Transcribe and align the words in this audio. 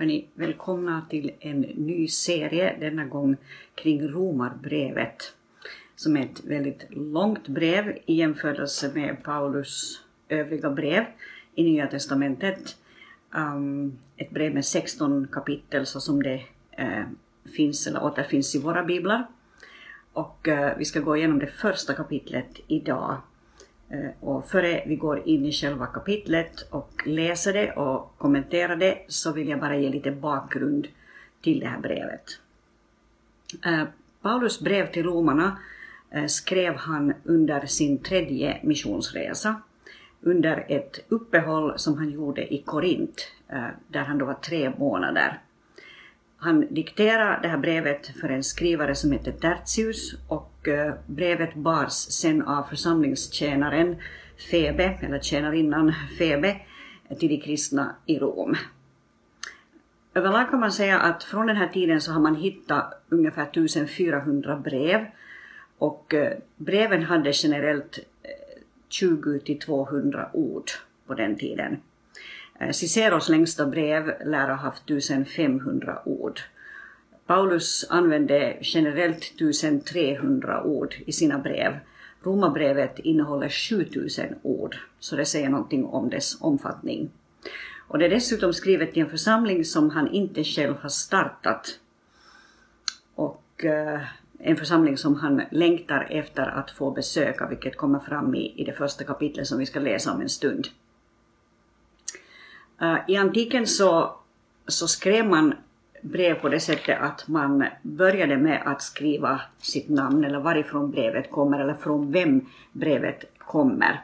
Hörni, 0.00 0.28
välkomna 0.34 1.06
till 1.10 1.32
en 1.40 1.60
ny 1.60 2.08
serie, 2.08 2.76
denna 2.80 3.04
gång 3.04 3.36
kring 3.74 4.08
Romarbrevet, 4.08 5.34
som 5.96 6.16
är 6.16 6.24
ett 6.24 6.44
väldigt 6.44 6.86
långt 6.90 7.48
brev 7.48 7.98
i 8.06 8.14
jämförelse 8.14 8.90
med 8.94 9.22
Paulus 9.22 10.02
övriga 10.28 10.70
brev 10.70 11.04
i 11.54 11.64
Nya 11.64 11.86
Testamentet. 11.86 12.76
Um, 13.34 13.98
ett 14.16 14.30
brev 14.30 14.54
med 14.54 14.64
16 14.64 15.28
kapitel 15.32 15.86
så 15.86 16.00
som 16.00 16.22
det 16.22 16.42
uh, 16.80 17.04
finns 17.56 17.86
eller 17.86 18.04
återfinns 18.04 18.54
i 18.54 18.58
våra 18.58 18.84
biblar. 18.84 19.26
Och 20.12 20.48
uh, 20.48 20.78
vi 20.78 20.84
ska 20.84 21.00
gå 21.00 21.16
igenom 21.16 21.38
det 21.38 21.46
första 21.46 21.94
kapitlet 21.94 22.60
idag 22.66 23.16
Eh, 23.90 24.10
och 24.20 24.48
före 24.48 24.82
vi 24.86 24.96
går 24.96 25.28
in 25.28 25.46
i 25.46 25.52
själva 25.52 25.86
kapitlet 25.86 26.68
och 26.70 27.02
läser 27.06 27.52
det 27.52 27.72
och 27.72 28.18
kommenterar 28.18 28.76
det 28.76 28.98
så 29.08 29.32
vill 29.32 29.48
jag 29.48 29.60
bara 29.60 29.76
ge 29.76 29.88
lite 29.88 30.10
bakgrund 30.10 30.88
till 31.42 31.60
det 31.60 31.66
här 31.66 31.80
brevet. 31.80 32.24
Eh, 33.64 33.84
Paulus 34.22 34.60
brev 34.60 34.92
till 34.92 35.02
romarna 35.02 35.58
eh, 36.10 36.26
skrev 36.26 36.74
han 36.74 37.12
under 37.24 37.66
sin 37.66 37.98
tredje 37.98 38.60
missionsresa 38.62 39.62
under 40.20 40.66
ett 40.68 41.04
uppehåll 41.08 41.78
som 41.78 41.98
han 41.98 42.10
gjorde 42.10 42.54
i 42.54 42.62
Korint 42.62 43.32
där 43.88 44.00
han 44.00 44.18
då 44.18 44.24
var 44.24 44.34
tre 44.34 44.72
månader. 44.78 45.38
Han 46.36 46.74
dikterade 46.74 47.38
det 47.42 47.48
här 47.48 47.58
brevet 47.58 48.06
för 48.06 48.28
en 48.28 48.44
skrivare 48.44 48.94
som 48.94 49.12
heter 49.12 49.32
Tertius 49.32 50.14
och 50.28 50.49
och 50.60 50.68
eh, 50.68 50.94
brevet 51.06 51.54
bars 51.54 51.92
sen 51.92 52.42
av 52.42 52.62
församlingstjänaren 52.62 53.96
Febe, 54.50 54.98
eller 55.02 55.20
tjänarinnan 55.20 55.94
Febe, 56.18 56.56
till 57.18 57.28
de 57.28 57.40
kristna 57.40 57.94
i 58.06 58.18
Rom. 58.18 58.54
Överlag 60.14 60.50
kan 60.50 60.60
man 60.60 60.72
säga 60.72 60.98
att 60.98 61.24
från 61.24 61.46
den 61.46 61.56
här 61.56 61.68
tiden 61.68 62.00
så 62.00 62.12
har 62.12 62.20
man 62.20 62.34
hittat 62.34 63.02
ungefär 63.08 63.42
1400 63.42 64.56
brev 64.56 65.06
och 65.78 66.14
eh, 66.14 66.38
breven 66.56 67.02
hade 67.02 67.30
generellt 67.34 67.98
20 68.88 69.38
till 69.38 69.58
200 69.58 70.30
ord 70.32 70.70
på 71.06 71.14
den 71.14 71.36
tiden. 71.36 71.76
Eh, 72.60 72.70
Ciceros 72.70 73.28
längsta 73.28 73.66
brev 73.66 74.12
lär 74.24 74.48
ha 74.48 74.56
haft 74.56 74.90
1500 74.90 76.02
ord. 76.04 76.40
Paulus 77.30 77.86
använde 77.90 78.56
generellt 78.60 79.24
1300 79.40 80.62
ord 80.62 80.94
i 81.06 81.12
sina 81.12 81.38
brev. 81.38 81.78
Romarbrevet 82.22 82.98
innehåller 82.98 83.48
7000 83.48 84.26
ord, 84.42 84.76
så 84.98 85.16
det 85.16 85.24
säger 85.24 85.48
någonting 85.48 85.84
om 85.84 86.10
dess 86.10 86.40
omfattning. 86.40 87.10
Och 87.88 87.98
det 87.98 88.04
är 88.04 88.10
dessutom 88.10 88.52
skrivet 88.52 88.96
i 88.96 89.00
en 89.00 89.10
församling 89.10 89.64
som 89.64 89.90
han 89.90 90.10
inte 90.10 90.44
själv 90.44 90.76
har 90.76 90.88
startat. 90.88 91.78
Och 93.14 93.64
eh, 93.64 94.00
en 94.38 94.56
församling 94.56 94.96
som 94.96 95.14
han 95.14 95.42
längtar 95.50 96.06
efter 96.10 96.42
att 96.42 96.70
få 96.70 96.90
besöka, 96.90 97.46
vilket 97.48 97.76
kommer 97.76 97.98
fram 97.98 98.34
i, 98.34 98.60
i 98.60 98.64
det 98.64 98.72
första 98.72 99.04
kapitlet 99.04 99.46
som 99.46 99.58
vi 99.58 99.66
ska 99.66 99.80
läsa 99.80 100.12
om 100.12 100.20
en 100.20 100.28
stund. 100.28 100.68
Eh, 102.80 102.98
I 103.08 103.16
antiken 103.16 103.66
så, 103.66 104.16
så 104.66 104.88
skrev 104.88 105.26
man 105.26 105.54
brev 106.02 106.34
på 106.34 106.48
det 106.48 106.60
sättet 106.60 106.98
att 107.00 107.28
man 107.28 107.64
började 107.82 108.36
med 108.36 108.62
att 108.64 108.82
skriva 108.82 109.40
sitt 109.58 109.88
namn 109.88 110.24
eller 110.24 110.40
varifrån 110.40 110.90
brevet 110.90 111.30
kommer 111.30 111.60
eller 111.60 111.74
från 111.74 112.12
vem 112.12 112.46
brevet 112.72 113.24
kommer. 113.38 114.00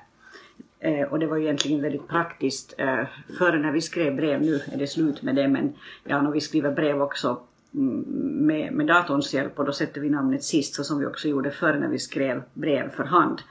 Eh, 0.80 1.02
och 1.02 1.19
det 1.19 1.27
var 1.27 1.36
ju 1.36 1.42
egentligen 1.42 1.83
väldigt 1.83 2.08
praktiskt. 2.08 2.74
Eh, 2.78 3.05
före 3.39 3.58
när 3.58 3.72
vi 3.72 3.80
skrev 3.80 4.17
brev, 4.17 4.42
nu 4.42 4.55
är 4.72 4.78
det 4.78 4.86
slut 4.86 5.22
med 5.22 5.34
det, 5.34 5.48
men 5.48 5.72
ja, 6.05 6.22
när 6.22 6.30
vi 6.30 6.41
skriver 6.41 6.70
brev 6.70 7.02
också 7.02 7.41
mm, 7.74 8.05
med, 8.47 8.72
med 8.72 8.86
datorns 8.86 9.34
hjälp 9.34 9.58
och 9.58 9.64
då 9.64 9.72
sätter 9.72 10.00
vi 10.00 10.11
namnet 10.11 10.44
sist, 10.44 10.74
så 10.74 10.84
som 10.84 10.98
vi 10.98 11.06
också 11.06 11.28
gjorde 11.28 11.50
förr 11.50 11.74
när 11.74 11.89
vi 11.89 11.98
skrev 11.98 12.42
brev 12.55 12.90
för 12.90 13.05
hand 13.05 13.42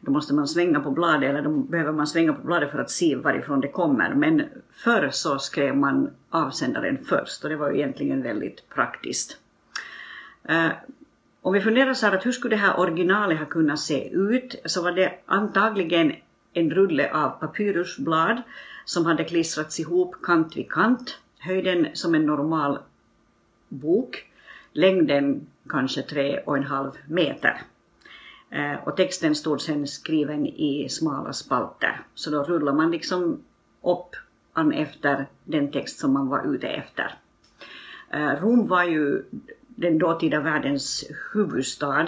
då 0.00 0.12
måste 0.12 0.34
man 0.34 0.48
svänga 0.48 0.80
på 0.80 0.90
bladet 0.90 1.30
eller 1.30 1.42
då 1.42 1.50
behöver 1.50 1.92
man 1.92 2.06
svänga 2.06 2.32
på 2.32 2.46
bladet 2.46 2.70
för 2.70 2.78
att 2.78 2.90
se 2.90 3.16
varifrån 3.16 3.60
det 3.60 3.68
kommer. 3.68 4.14
Men 4.14 4.42
förr 4.70 5.08
så 5.12 5.38
skrev 5.38 5.76
man 5.76 6.10
avsändaren 6.30 6.98
först 6.98 7.44
och 7.44 7.50
det 7.50 7.56
var 7.56 7.70
ju 7.70 7.76
egentligen 7.76 8.22
väldigt 8.22 8.68
praktiskt. 8.68 9.38
Eh, 10.44 10.68
om 11.42 11.52
vi 11.52 11.60
funderar 11.60 11.94
så 11.94 12.06
här 12.06 12.16
att 12.16 12.26
hur 12.26 12.32
skulle 12.32 12.56
det 12.56 12.60
här 12.60 12.80
originalet 12.80 13.38
ha 13.38 13.46
kunnat 13.46 13.80
se 13.80 14.08
ut 14.08 14.54
så 14.64 14.82
var 14.82 14.92
det 14.92 15.12
antagligen 15.26 16.12
en 16.52 16.70
rulle 16.70 17.10
av 17.12 17.30
papyrusblad 17.30 18.42
som 18.84 19.06
hade 19.06 19.24
klistrats 19.24 19.80
ihop 19.80 20.14
kant 20.22 20.56
vid 20.56 20.72
kant, 20.72 21.18
höjden 21.38 21.86
som 21.92 22.14
en 22.14 22.26
normal 22.26 22.78
bok, 23.68 24.26
längden 24.72 25.46
kanske 25.68 26.02
tre 26.02 26.38
och 26.38 26.56
en 26.56 26.64
halv 26.64 26.90
meter. 27.06 27.62
Eh, 28.50 28.74
och 28.84 28.96
texten 28.96 29.34
stod 29.34 29.60
sen 29.60 29.86
skriven 29.86 30.46
i 30.46 30.88
smala 30.88 31.32
spalter. 31.32 32.00
Så 32.14 32.30
då 32.30 32.42
rullar 32.42 32.72
man 32.72 32.90
liksom 32.90 33.42
upp 33.82 34.16
an 34.52 34.72
efter 34.72 35.26
den 35.44 35.70
text 35.70 35.98
som 35.98 36.12
man 36.12 36.28
var 36.28 36.54
ute 36.54 36.68
efter. 36.68 37.14
Eh, 38.10 38.30
Rom 38.30 38.66
var 38.66 38.84
ju 38.84 39.22
den 39.66 39.98
dåtida 39.98 40.40
världens 40.40 41.04
huvudstad. 41.32 42.06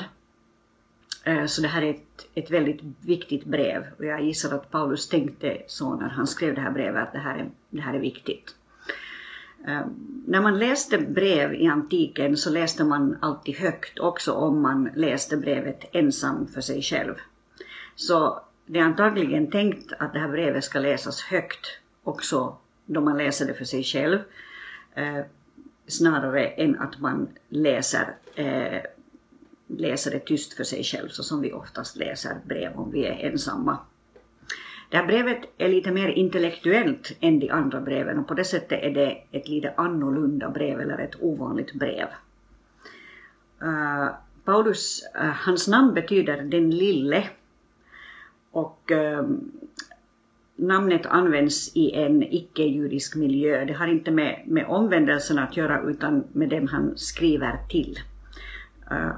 Eh, 1.24 1.46
så 1.46 1.62
det 1.62 1.68
här 1.68 1.82
är 1.82 1.90
ett, 1.90 2.28
ett 2.34 2.50
väldigt 2.50 2.80
viktigt 3.00 3.44
brev 3.44 3.86
och 3.98 4.04
jag 4.04 4.24
gissar 4.24 4.54
att 4.54 4.70
Paulus 4.70 5.08
tänkte 5.08 5.62
så 5.66 5.96
när 5.96 6.08
han 6.08 6.26
skrev 6.26 6.54
det 6.54 6.60
här 6.60 6.70
brevet 6.70 7.02
att 7.02 7.12
det 7.12 7.18
här 7.18 7.38
är, 7.38 7.50
det 7.70 7.80
här 7.80 7.94
är 7.94 8.00
viktigt. 8.00 8.54
Eh, 9.66 9.86
när 10.26 10.40
man 10.40 10.58
läste 10.58 10.98
brev 10.98 11.54
i 11.54 11.66
antiken 11.66 12.36
så 12.36 12.50
läste 12.50 12.84
man 12.84 13.16
alltid 13.20 13.56
högt 13.56 13.98
också 13.98 14.32
om 14.32 14.62
man 14.62 14.90
läste 14.94 15.36
brevet 15.36 15.84
ensam 15.92 16.46
för 16.46 16.60
sig 16.60 16.82
själv. 16.82 17.14
Så 17.94 18.40
det 18.66 18.78
är 18.78 18.82
antagligen 18.82 19.50
tänkt 19.50 19.92
att 19.98 20.12
det 20.12 20.18
här 20.18 20.28
brevet 20.28 20.64
ska 20.64 20.78
läsas 20.78 21.20
högt 21.22 21.66
också 22.02 22.56
då 22.86 23.00
man 23.00 23.18
läser 23.18 23.46
det 23.46 23.54
för 23.54 23.64
sig 23.64 23.82
själv. 23.82 24.18
Eh, 24.94 25.20
snarare 25.86 26.46
än 26.46 26.78
att 26.78 27.00
man 27.00 27.28
läser, 27.48 28.16
eh, 28.34 28.80
läser 29.66 30.10
det 30.10 30.18
tyst 30.18 30.52
för 30.52 30.64
sig 30.64 30.84
själv 30.84 31.08
så 31.08 31.22
som 31.22 31.40
vi 31.40 31.52
oftast 31.52 31.96
läser 31.96 32.36
brev 32.44 32.72
om 32.76 32.90
vi 32.90 33.04
är 33.06 33.30
ensamma. 33.30 33.78
Det 34.92 34.98
här 34.98 35.06
brevet 35.06 35.38
är 35.58 35.68
lite 35.68 35.90
mer 35.90 36.08
intellektuellt 36.08 37.16
än 37.20 37.40
de 37.40 37.50
andra 37.50 37.80
breven 37.80 38.18
och 38.18 38.28
på 38.28 38.34
det 38.34 38.44
sättet 38.44 38.82
är 38.82 38.90
det 38.90 39.18
ett 39.30 39.48
lite 39.48 39.74
annorlunda 39.76 40.50
brev 40.50 40.80
eller 40.80 40.98
ett 40.98 41.16
ovanligt 41.20 41.74
brev. 41.74 42.06
Uh, 43.62 44.08
Paulus, 44.44 45.02
uh, 45.22 45.30
hans 45.30 45.68
namn 45.68 45.94
betyder 45.94 46.42
den 46.42 46.70
lille 46.70 47.28
och 48.50 48.90
uh, 48.90 49.28
namnet 50.56 51.06
används 51.06 51.76
i 51.76 51.92
en 51.92 52.22
icke-judisk 52.22 53.16
miljö. 53.16 53.64
Det 53.64 53.72
har 53.72 53.86
inte 53.86 54.10
med, 54.10 54.42
med 54.46 54.66
omvändelsen 54.66 55.38
att 55.38 55.56
göra 55.56 55.82
utan 55.82 56.24
med 56.32 56.48
dem 56.48 56.66
han 56.66 56.92
skriver 56.96 57.58
till. 57.68 57.98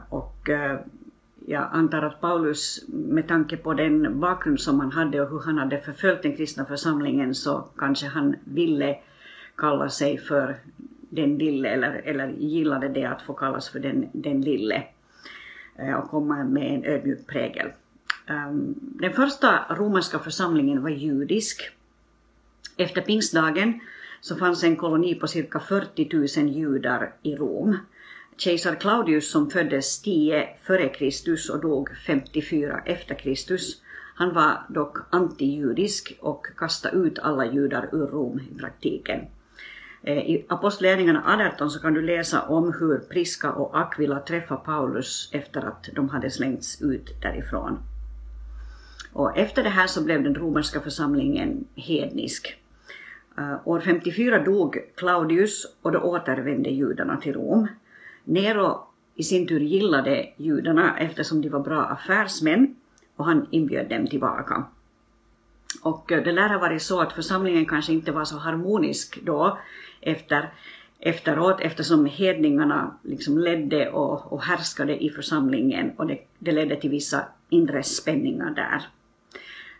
och 0.08 0.48
jag 1.46 1.68
antar 1.72 2.02
att 2.02 2.20
Paulus, 2.20 2.84
med 2.88 3.28
tanke 3.28 3.56
på 3.56 3.74
den 3.74 4.20
bakgrund 4.20 4.60
som 4.60 4.80
han 4.80 4.92
hade 4.92 5.20
och 5.20 5.30
hur 5.30 5.40
han 5.40 5.58
hade 5.58 5.78
förföljt 5.78 6.22
den 6.22 6.36
kristna 6.36 6.64
församlingen, 6.64 7.34
så 7.34 7.68
kanske 7.78 8.06
han 8.06 8.36
ville 8.44 8.96
kalla 9.56 9.88
sig 9.88 10.18
för 10.18 10.56
den 11.10 11.38
lille, 11.38 11.68
eller, 11.68 11.92
eller 11.92 12.28
gillade 12.28 12.88
det 12.88 13.04
att 13.04 13.22
få 13.22 13.34
kallas 13.34 13.68
för 13.68 13.78
den, 13.78 14.08
den 14.12 14.40
lille, 14.40 14.82
eh, 15.76 15.94
och 15.94 16.10
komma 16.10 16.44
med 16.44 16.74
en 16.74 16.84
ödmjuk 16.84 17.26
prägel. 17.26 17.72
Ehm, 18.26 18.74
den 18.78 19.12
första 19.12 19.64
romerska 19.70 20.18
församlingen 20.18 20.82
var 20.82 20.90
judisk. 20.90 21.70
Efter 22.76 23.00
pingstdagen 23.00 23.80
så 24.20 24.36
fanns 24.36 24.64
en 24.64 24.76
koloni 24.76 25.14
på 25.14 25.26
cirka 25.26 25.60
40 25.60 26.40
000 26.40 26.48
judar 26.48 27.12
i 27.22 27.36
Rom. 27.36 27.76
Kejsar 28.36 28.74
Claudius 28.74 29.30
som 29.30 29.50
föddes 29.50 30.02
10 30.02 30.48
före 30.62 30.88
Kristus 30.88 31.50
och 31.50 31.60
dog 31.60 31.88
54 32.06 32.80
efter 32.86 33.14
Kristus, 33.14 33.82
han 34.14 34.34
var 34.34 34.62
dock 34.68 34.98
antijudisk 35.10 36.18
och 36.20 36.46
kastade 36.56 36.96
ut 36.96 37.18
alla 37.18 37.46
judar 37.46 37.88
ur 37.92 38.06
Rom 38.06 38.40
i 38.40 38.58
praktiken. 38.58 39.20
Eh, 40.02 40.18
I 40.18 40.46
Apostlagärningarna 40.48 41.50
18 41.54 41.70
så 41.70 41.80
kan 41.80 41.94
du 41.94 42.02
läsa 42.02 42.42
om 42.42 42.74
hur 42.80 42.98
Priska 42.98 43.52
och 43.52 43.80
Aquila 43.80 44.20
träffade 44.20 44.60
Paulus 44.64 45.28
efter 45.32 45.60
att 45.60 45.88
de 45.94 46.08
hade 46.08 46.30
slängts 46.30 46.82
ut 46.82 47.22
därifrån. 47.22 47.78
Och 49.12 49.38
efter 49.38 49.62
det 49.62 49.70
här 49.70 49.86
så 49.86 50.04
blev 50.04 50.22
den 50.22 50.34
romerska 50.34 50.80
församlingen 50.80 51.64
hednisk. 51.74 52.56
Eh, 53.38 53.68
år 53.68 53.80
54 53.80 54.44
dog 54.44 54.78
Claudius 54.96 55.76
och 55.82 55.92
då 55.92 55.98
återvände 55.98 56.70
judarna 56.70 57.16
till 57.16 57.32
Rom. 57.32 57.68
Nero 58.24 58.86
i 59.14 59.22
sin 59.22 59.46
tur 59.46 59.60
gillade 59.60 60.28
judarna 60.36 60.98
eftersom 60.98 61.42
de 61.42 61.48
var 61.48 61.60
bra 61.60 61.82
affärsmän 61.84 62.76
och 63.16 63.24
han 63.24 63.46
inbjöd 63.50 63.88
dem 63.88 64.06
tillbaka. 64.06 64.64
Och 65.82 66.12
eh, 66.12 66.24
det 66.24 66.32
lär 66.32 66.48
ha 66.48 66.58
varit 66.58 66.82
så 66.82 67.00
att 67.00 67.12
församlingen 67.12 67.66
kanske 67.66 67.92
inte 67.92 68.12
var 68.12 68.24
så 68.24 68.38
harmonisk 68.38 69.18
då 69.22 69.58
efter, 70.00 70.52
efteråt 70.98 71.60
eftersom 71.60 72.06
hedningarna 72.06 72.98
liksom 73.02 73.38
ledde 73.38 73.90
och, 73.90 74.32
och 74.32 74.42
härskade 74.42 75.04
i 75.04 75.10
församlingen 75.10 75.90
och 75.96 76.06
det, 76.06 76.18
det 76.38 76.52
ledde 76.52 76.76
till 76.76 76.90
vissa 76.90 77.24
inre 77.48 77.82
spänningar 77.82 78.50
där. 78.50 78.86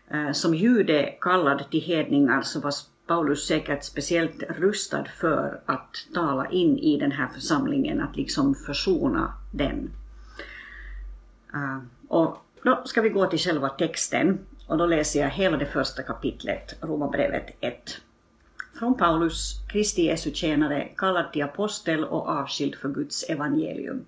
Eh, 0.09 0.31
som 0.31 0.55
jude 0.55 1.13
kallad 1.21 1.69
till 1.71 1.81
hedningar 1.81 2.41
så 2.41 2.59
var 2.59 2.73
Paulus 3.07 3.47
säkert 3.47 3.83
speciellt 3.83 4.43
rustad 4.43 5.05
för 5.05 5.61
att 5.65 6.07
tala 6.13 6.49
in 6.49 6.77
i 6.77 6.97
den 6.99 7.11
här 7.11 7.27
församlingen, 7.27 8.01
att 8.01 8.15
liksom 8.15 8.55
försona 8.55 9.33
den. 9.51 9.91
Uh, 11.53 11.79
och 12.07 12.37
då 12.63 12.81
ska 12.85 13.01
vi 13.01 13.09
gå 13.09 13.25
till 13.25 13.39
själva 13.39 13.69
texten 13.69 14.39
och 14.67 14.77
då 14.77 14.85
läser 14.85 15.19
jag 15.19 15.29
hela 15.29 15.57
det 15.57 15.65
första 15.65 16.03
kapitlet, 16.03 16.75
Romarbrevet 16.81 17.45
1. 17.59 17.97
Från 18.79 18.97
Paulus, 18.97 19.53
Kristi 19.69 20.05
Jesu 20.05 20.31
tjänare, 20.33 20.89
kallad 20.97 21.33
till 21.33 21.43
apostel 21.43 22.05
och 22.05 22.27
avskild 22.27 22.75
för 22.75 22.89
Guds 22.89 23.23
evangelium, 23.29 24.05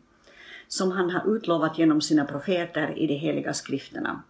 som 0.67 0.91
han 0.91 1.09
har 1.09 1.35
utlovat 1.35 1.77
genom 1.77 2.01
sina 2.01 2.25
profeter 2.25 2.97
i 2.97 3.07
de 3.07 3.13
heliga 3.13 3.53
skrifterna 3.53 4.23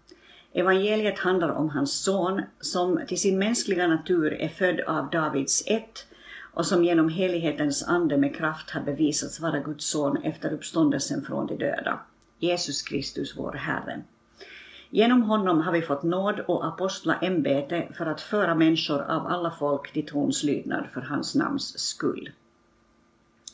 Evangeliet 0.58 1.20
handlar 1.20 1.50
om 1.50 1.70
hans 1.70 2.04
son 2.04 2.42
som 2.60 3.00
till 3.08 3.20
sin 3.20 3.40
mänskliga 3.40 3.88
natur 3.88 4.34
är 4.34 4.50
född 4.50 4.80
av 4.80 5.10
Davids 5.10 5.64
ett 5.68 6.08
och 6.54 6.66
som 6.66 6.84
genom 6.84 7.10
helighetens 7.10 7.84
ande 7.84 8.18
med 8.18 8.36
kraft 8.36 8.70
har 8.70 8.82
bevisats 8.82 9.40
vara 9.40 9.60
Guds 9.60 9.86
son 9.86 10.18
efter 10.24 10.54
uppståndelsen 10.54 11.22
från 11.22 11.48
de 11.48 11.56
döda. 11.56 12.00
Jesus 12.40 12.82
Kristus, 12.82 13.34
vår 13.38 13.54
Herre. 13.54 14.02
Genom 14.90 15.22
honom 15.24 15.62
har 15.62 15.72
vi 15.72 15.82
fått 15.82 16.04
nåd 16.04 16.40
och 16.40 16.68
apostlaämbete 16.68 17.88
för 17.94 18.06
att 18.06 18.22
föra 18.22 18.56
människor 18.56 19.02
av 19.02 19.28
alla 19.28 19.52
folk 19.52 19.94
till 19.94 20.06
trons 20.06 20.44
lydnad 20.44 20.86
för 20.94 21.02
hans 21.02 21.36
namns 21.36 21.80
skull. 21.80 22.32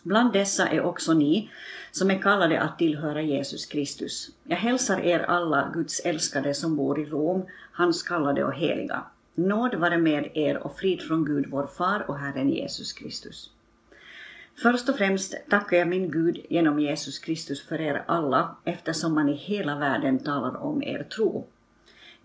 Bland 0.03 0.33
dessa 0.33 0.67
är 0.67 0.81
också 0.81 1.13
ni, 1.13 1.49
som 1.91 2.11
är 2.11 2.21
kallade 2.21 2.61
att 2.61 2.77
tillhöra 2.77 3.21
Jesus 3.21 3.65
Kristus. 3.65 4.29
Jag 4.43 4.57
hälsar 4.57 4.99
er 4.99 5.19
alla, 5.19 5.71
Guds 5.73 5.99
älskade 5.99 6.53
som 6.53 6.75
bor 6.75 6.99
i 6.99 7.05
Rom, 7.05 7.45
hans 7.71 8.03
kallade 8.03 8.43
och 8.43 8.53
heliga. 8.53 9.03
Nåd 9.35 9.75
vare 9.75 9.97
med 9.97 10.31
er 10.33 10.57
och 10.57 10.77
frid 10.77 11.01
från 11.01 11.25
Gud, 11.25 11.45
vår 11.49 11.67
far 11.67 12.05
och 12.07 12.19
Herren 12.19 12.49
Jesus 12.49 12.93
Kristus. 12.93 13.49
Först 14.61 14.89
och 14.89 14.97
främst 14.97 15.35
tackar 15.49 15.77
jag 15.77 15.87
min 15.87 16.11
Gud 16.11 16.45
genom 16.49 16.79
Jesus 16.79 17.19
Kristus 17.19 17.67
för 17.67 17.81
er 17.81 18.03
alla, 18.07 18.55
eftersom 18.63 19.13
man 19.13 19.29
i 19.29 19.35
hela 19.35 19.79
världen 19.79 20.19
talar 20.19 20.63
om 20.63 20.83
er 20.83 21.03
tro. 21.03 21.47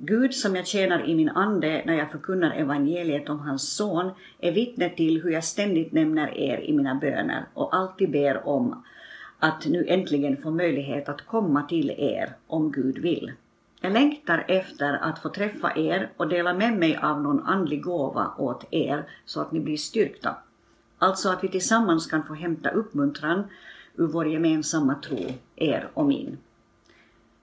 Gud 0.00 0.34
som 0.34 0.56
jag 0.56 0.66
tjänar 0.66 1.08
i 1.08 1.14
min 1.14 1.28
ande 1.28 1.82
när 1.86 1.94
jag 1.94 2.10
förkunnar 2.10 2.50
evangeliet 2.50 3.28
om 3.28 3.40
hans 3.40 3.72
son 3.76 4.10
är 4.38 4.52
vittne 4.52 4.90
till 4.90 5.22
hur 5.22 5.30
jag 5.30 5.44
ständigt 5.44 5.92
nämner 5.92 6.38
er 6.38 6.60
i 6.60 6.72
mina 6.72 6.94
böner 6.94 7.44
och 7.54 7.76
alltid 7.76 8.10
ber 8.10 8.48
om 8.48 8.84
att 9.38 9.66
nu 9.66 9.86
äntligen 9.88 10.36
få 10.36 10.50
möjlighet 10.50 11.08
att 11.08 11.26
komma 11.26 11.62
till 11.62 11.90
er 11.90 12.32
om 12.46 12.72
Gud 12.72 12.98
vill. 12.98 13.32
Jag 13.80 13.92
längtar 13.92 14.44
efter 14.48 14.94
att 14.94 15.22
få 15.22 15.28
träffa 15.28 15.72
er 15.76 16.10
och 16.16 16.28
dela 16.28 16.54
med 16.54 16.78
mig 16.78 16.96
av 17.02 17.22
någon 17.22 17.46
andlig 17.46 17.82
gåva 17.82 18.34
åt 18.38 18.66
er 18.70 19.04
så 19.24 19.40
att 19.40 19.52
ni 19.52 19.60
blir 19.60 19.76
styrkta. 19.76 20.36
Alltså 20.98 21.28
att 21.28 21.44
vi 21.44 21.48
tillsammans 21.48 22.06
kan 22.06 22.24
få 22.24 22.34
hämta 22.34 22.70
uppmuntran 22.70 23.44
ur 23.96 24.06
vår 24.06 24.28
gemensamma 24.28 24.94
tro, 24.94 25.18
er 25.56 25.88
och 25.94 26.06
min. 26.06 26.38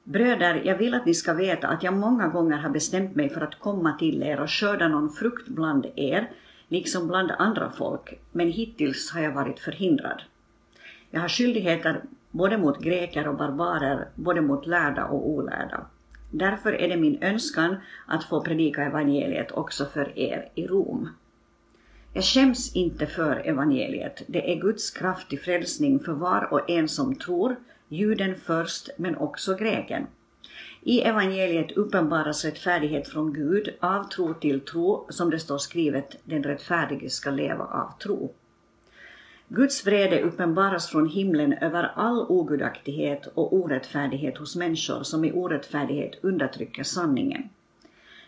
Bröder, 0.07 0.61
jag 0.65 0.77
vill 0.77 0.93
att 0.93 1.05
ni 1.05 1.13
ska 1.13 1.33
veta 1.33 1.67
att 1.67 1.83
jag 1.83 1.93
många 1.93 2.27
gånger 2.27 2.57
har 2.57 2.69
bestämt 2.69 3.15
mig 3.15 3.29
för 3.29 3.41
att 3.41 3.59
komma 3.59 3.93
till 3.93 4.23
er 4.23 4.39
och 4.39 4.51
skörda 4.51 4.87
någon 4.87 5.09
frukt 5.09 5.47
bland 5.47 5.85
er, 5.95 6.31
liksom 6.67 7.07
bland 7.07 7.31
andra 7.31 7.71
folk, 7.71 8.19
men 8.31 8.51
hittills 8.51 9.11
har 9.11 9.21
jag 9.21 9.31
varit 9.31 9.59
förhindrad. 9.59 10.21
Jag 11.11 11.21
har 11.21 11.29
skyldigheter 11.29 12.01
både 12.31 12.57
mot 12.57 12.79
greker 12.81 13.27
och 13.27 13.37
barbarer, 13.37 14.07
både 14.15 14.41
mot 14.41 14.67
lärda 14.67 15.05
och 15.05 15.29
olärda. 15.29 15.85
Därför 16.31 16.73
är 16.73 16.89
det 16.89 16.97
min 16.97 17.23
önskan 17.23 17.75
att 18.05 18.23
få 18.23 18.41
predika 18.41 18.83
evangeliet 18.83 19.51
också 19.51 19.85
för 19.85 20.19
er 20.19 20.49
i 20.55 20.67
Rom. 20.67 21.09
Jag 22.13 22.23
skäms 22.23 22.75
inte 22.75 23.05
för 23.05 23.35
evangeliet, 23.45 24.23
det 24.27 24.51
är 24.51 24.61
Guds 24.61 24.91
kraft 24.91 25.29
till 25.29 25.39
frälsning 25.39 25.99
för 25.99 26.13
var 26.13 26.53
och 26.53 26.69
en 26.69 26.87
som 26.87 27.15
tror, 27.15 27.55
juden 27.87 28.35
först 28.35 28.89
men 28.97 29.17
också 29.17 29.55
greken. 29.55 30.07
I 30.81 31.01
evangeliet 31.01 31.71
uppenbaras 31.71 32.45
rättfärdighet 32.45 33.07
från 33.07 33.33
Gud 33.33 33.73
av 33.79 34.03
tro 34.03 34.33
till 34.33 34.61
tro, 34.61 35.07
som 35.09 35.29
det 35.29 35.39
står 35.39 35.57
skrivet, 35.57 36.15
den 36.23 36.43
rättfärdige 36.43 37.09
ska 37.09 37.31
leva 37.31 37.65
av 37.65 37.97
tro. 37.99 38.33
Guds 39.47 39.85
vrede 39.85 40.21
uppenbaras 40.21 40.89
från 40.89 41.09
himlen 41.09 41.53
över 41.53 41.91
all 41.95 42.25
ogudaktighet 42.29 43.27
och 43.33 43.53
orättfärdighet 43.53 44.37
hos 44.37 44.55
människor 44.55 45.03
som 45.03 45.25
i 45.25 45.31
orättfärdighet 45.31 46.11
undertrycker 46.21 46.83
sanningen. 46.83 47.49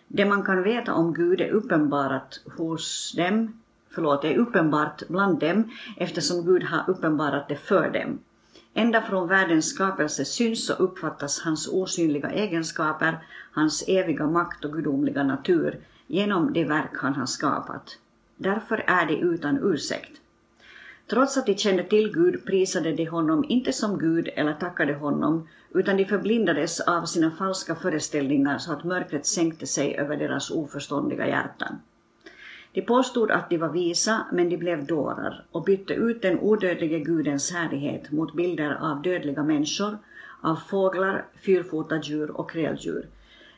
Det 0.08 0.26
man 0.26 0.44
kan 0.44 0.64
veta 0.64 0.94
om 0.94 1.14
Gud 1.14 1.42
är 1.42 1.50
uppenbarat 1.50 2.42
hos 2.58 3.14
dem, 3.18 3.62
förlåt, 3.90 4.24
är 4.24 4.38
uppenbart 4.38 5.08
bland 5.08 5.40
dem 5.40 5.72
eftersom 5.98 6.46
Gud 6.46 6.64
har 6.64 6.90
uppenbarat 6.90 7.50
det 7.50 7.56
för 7.56 7.90
dem. 7.90 8.20
Ända 8.80 9.02
från 9.02 9.28
världens 9.28 9.70
skapelse 9.70 10.26
syns 10.26 10.70
och 10.70 10.84
uppfattas 10.84 11.40
hans 11.40 11.68
osynliga 11.68 12.30
egenskaper, 12.30 13.20
hans 13.52 13.84
eviga 13.88 14.28
makt 14.28 14.66
och 14.66 14.74
gudomliga 14.74 15.24
natur 15.24 15.80
genom 16.08 16.54
det 16.54 16.66
verk 16.66 16.92
han 16.94 17.14
har 17.14 17.26
skapat. 17.26 17.98
Därför 18.36 18.84
är 18.88 19.06
det 19.06 19.18
utan 19.18 19.60
ursäkt. 19.64 20.22
Trots 21.10 21.38
att 21.38 21.46
de 21.46 21.58
kände 21.58 21.84
till 21.84 22.14
Gud 22.14 22.46
prisade 22.46 22.94
de 22.94 23.06
honom 23.06 23.46
inte 23.50 23.74
som 23.74 24.00
Gud 24.00 24.30
eller 24.36 24.54
tackade 24.54 24.94
honom, 24.94 25.48
utan 25.74 25.98
de 25.98 26.06
förblindades 26.06 26.80
av 26.80 27.06
sina 27.06 27.32
falska 27.32 27.76
föreställningar 27.76 28.58
så 28.58 28.74
att 28.74 28.84
mörkret 28.84 29.26
sänkte 29.26 29.68
sig 29.68 29.96
över 29.96 30.18
deras 30.18 30.52
oförståndiga 30.52 31.28
hjärtan. 31.28 31.80
De 32.78 32.82
påstod 32.82 33.32
att 33.32 33.50
de 33.50 33.58
var 33.58 33.70
visa, 33.70 34.26
men 34.32 34.50
de 34.50 34.58
blev 34.58 34.86
dårar 34.86 35.44
och 35.52 35.64
bytte 35.64 35.94
ut 35.94 36.22
den 36.22 36.40
odödlige 36.40 37.00
Gudens 37.00 37.52
härlighet 37.52 38.12
mot 38.12 38.34
bilder 38.34 38.78
av 38.82 39.02
dödliga 39.02 39.44
människor, 39.44 39.98
av 40.42 40.56
fåglar, 40.56 41.26
fyrfotad 41.46 42.02
djur 42.04 42.32
och 42.32 42.52
kräldjur. 42.52 43.08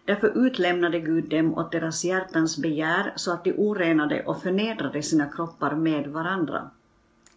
Därför 0.05 0.45
utlämnade 0.45 0.99
Gud 0.99 1.29
dem 1.29 1.57
åt 1.57 1.71
deras 1.71 2.05
hjärtans 2.05 2.57
begär 2.57 3.13
så 3.15 3.33
att 3.33 3.43
de 3.43 3.53
orenade 3.57 4.23
och 4.25 4.41
förnedrade 4.41 5.01
sina 5.01 5.25
kroppar 5.25 5.75
med 5.75 6.07
varandra. 6.07 6.69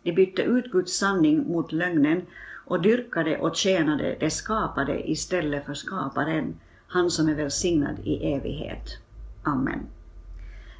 De 0.03 0.13
bytte 0.13 0.43
ut 0.43 0.71
Guds 0.71 0.99
sanning 0.99 1.53
mot 1.53 1.73
lögnen 1.73 2.23
och 2.65 2.83
dyrkade 2.83 3.39
och 3.39 3.57
tjänade 3.57 4.17
det 4.21 4.31
skapade 4.31 5.11
istället 5.11 5.67
för 5.67 5.75
skaparen, 5.75 6.61
han 6.87 7.11
som 7.11 7.29
är 7.29 7.35
välsignad 7.35 7.97
i 8.05 8.33
evighet. 8.35 8.99
Amen. 9.43 9.87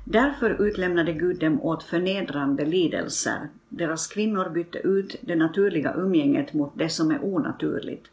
Därför 0.05 0.67
utlämnade 0.67 1.13
Gud 1.13 1.39
dem 1.39 1.63
åt 1.63 1.83
förnedrande 1.83 2.65
lidelser. 2.65 3.49
Deras 3.69 4.07
kvinnor 4.07 4.51
bytte 4.51 4.79
ut 4.79 5.17
det 5.21 5.37
naturliga 5.37 5.95
umgänget 5.95 6.53
mot 6.53 6.73
det 6.79 6.89
som 6.89 7.11
är 7.11 7.25
onaturligt. 7.25 8.07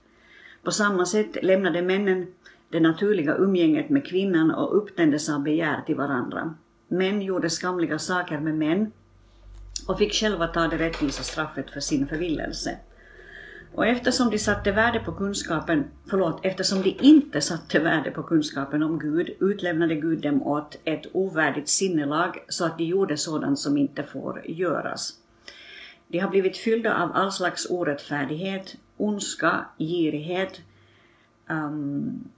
På 0.63 0.71
samma 0.71 1.05
sätt 1.05 1.37
lämnade 1.43 1.81
männen 1.81 2.27
det 2.69 2.79
naturliga 2.79 3.35
umgänget 3.35 3.89
med 3.89 4.07
kvinnan 4.07 4.51
och 4.51 4.77
upptändes 4.77 5.29
av 5.29 5.43
begär 5.43 5.81
till 5.85 5.95
varandra. 5.95 6.55
Män 6.87 7.21
gjorde 7.21 7.49
skamliga 7.49 7.99
saker 7.99 8.39
med 8.39 8.55
män 8.57 8.91
och 9.87 9.97
fick 9.97 10.13
själva 10.13 10.47
ta 10.47 10.67
det 10.67 10.77
rättvisa 10.77 11.23
straffet 11.23 11.69
för 11.69 11.79
sin 11.79 12.07
förvillelse. 12.07 12.77
Och 13.73 13.85
eftersom 13.85 14.29
de 14.29 14.39
satte 14.39 14.71
värde 14.71 14.99
på 14.99 15.11
kunskapen, 15.11 15.83
förlåt, 16.09 16.39
eftersom 16.43 16.81
de 16.81 16.97
inte 17.01 17.41
satte 17.41 17.79
värde 17.79 18.11
på 18.11 18.23
kunskapen 18.23 18.83
om 18.83 18.99
Gud 18.99 19.29
utlämnade 19.39 19.95
Gud 19.95 20.21
dem 20.21 20.43
åt 20.43 20.77
ett 20.83 21.05
ovärdigt 21.11 21.69
sinnelag 21.69 22.43
så 22.47 22.65
att 22.65 22.77
de 22.77 22.83
gjorde 22.83 23.17
sådant 23.17 23.59
som 23.59 23.77
inte 23.77 24.03
får 24.03 24.41
göras. 24.45 25.13
De 26.07 26.19
har 26.19 26.29
blivit 26.29 26.57
fyllda 26.57 27.03
av 27.03 27.11
all 27.13 27.31
slags 27.31 27.69
orättfärdighet, 27.69 28.75
ondska, 28.97 29.65
girighet 29.77 30.61
um, 31.49 32.29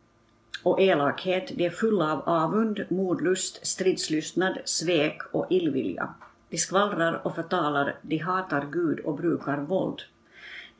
och 0.63 0.81
elakhet. 0.81 1.51
De 1.55 1.65
är 1.65 1.69
fulla 1.69 2.13
av 2.13 2.21
avund, 2.25 2.85
modlust, 2.89 3.67
stridslystnad, 3.67 4.57
svek 4.65 5.21
och 5.31 5.47
illvilja. 5.49 6.13
De 6.49 6.57
skvallrar 6.57 7.21
och 7.27 7.35
förtalar, 7.35 7.95
de 8.01 8.17
hatar 8.17 8.67
Gud 8.71 8.99
och 8.99 9.15
brukar 9.15 9.57
våld. 9.57 10.01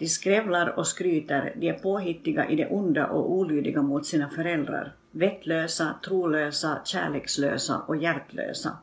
De 0.02 0.08
skrävlar 0.08 0.80
och 0.80 0.88
skryter, 0.88 1.54
de 1.56 1.70
är 1.70 1.74
påhittiga 1.74 2.50
i 2.50 2.56
det 2.56 2.68
onda 2.68 3.08
och 3.08 3.32
olydiga 3.32 3.82
mot 3.82 4.06
sina 4.06 4.30
föräldrar, 4.30 4.94
vettlösa, 5.12 5.96
trolösa, 6.06 6.82
kärlekslösa 6.86 7.80
och 7.80 7.96
hjärtlösa. 7.96 8.78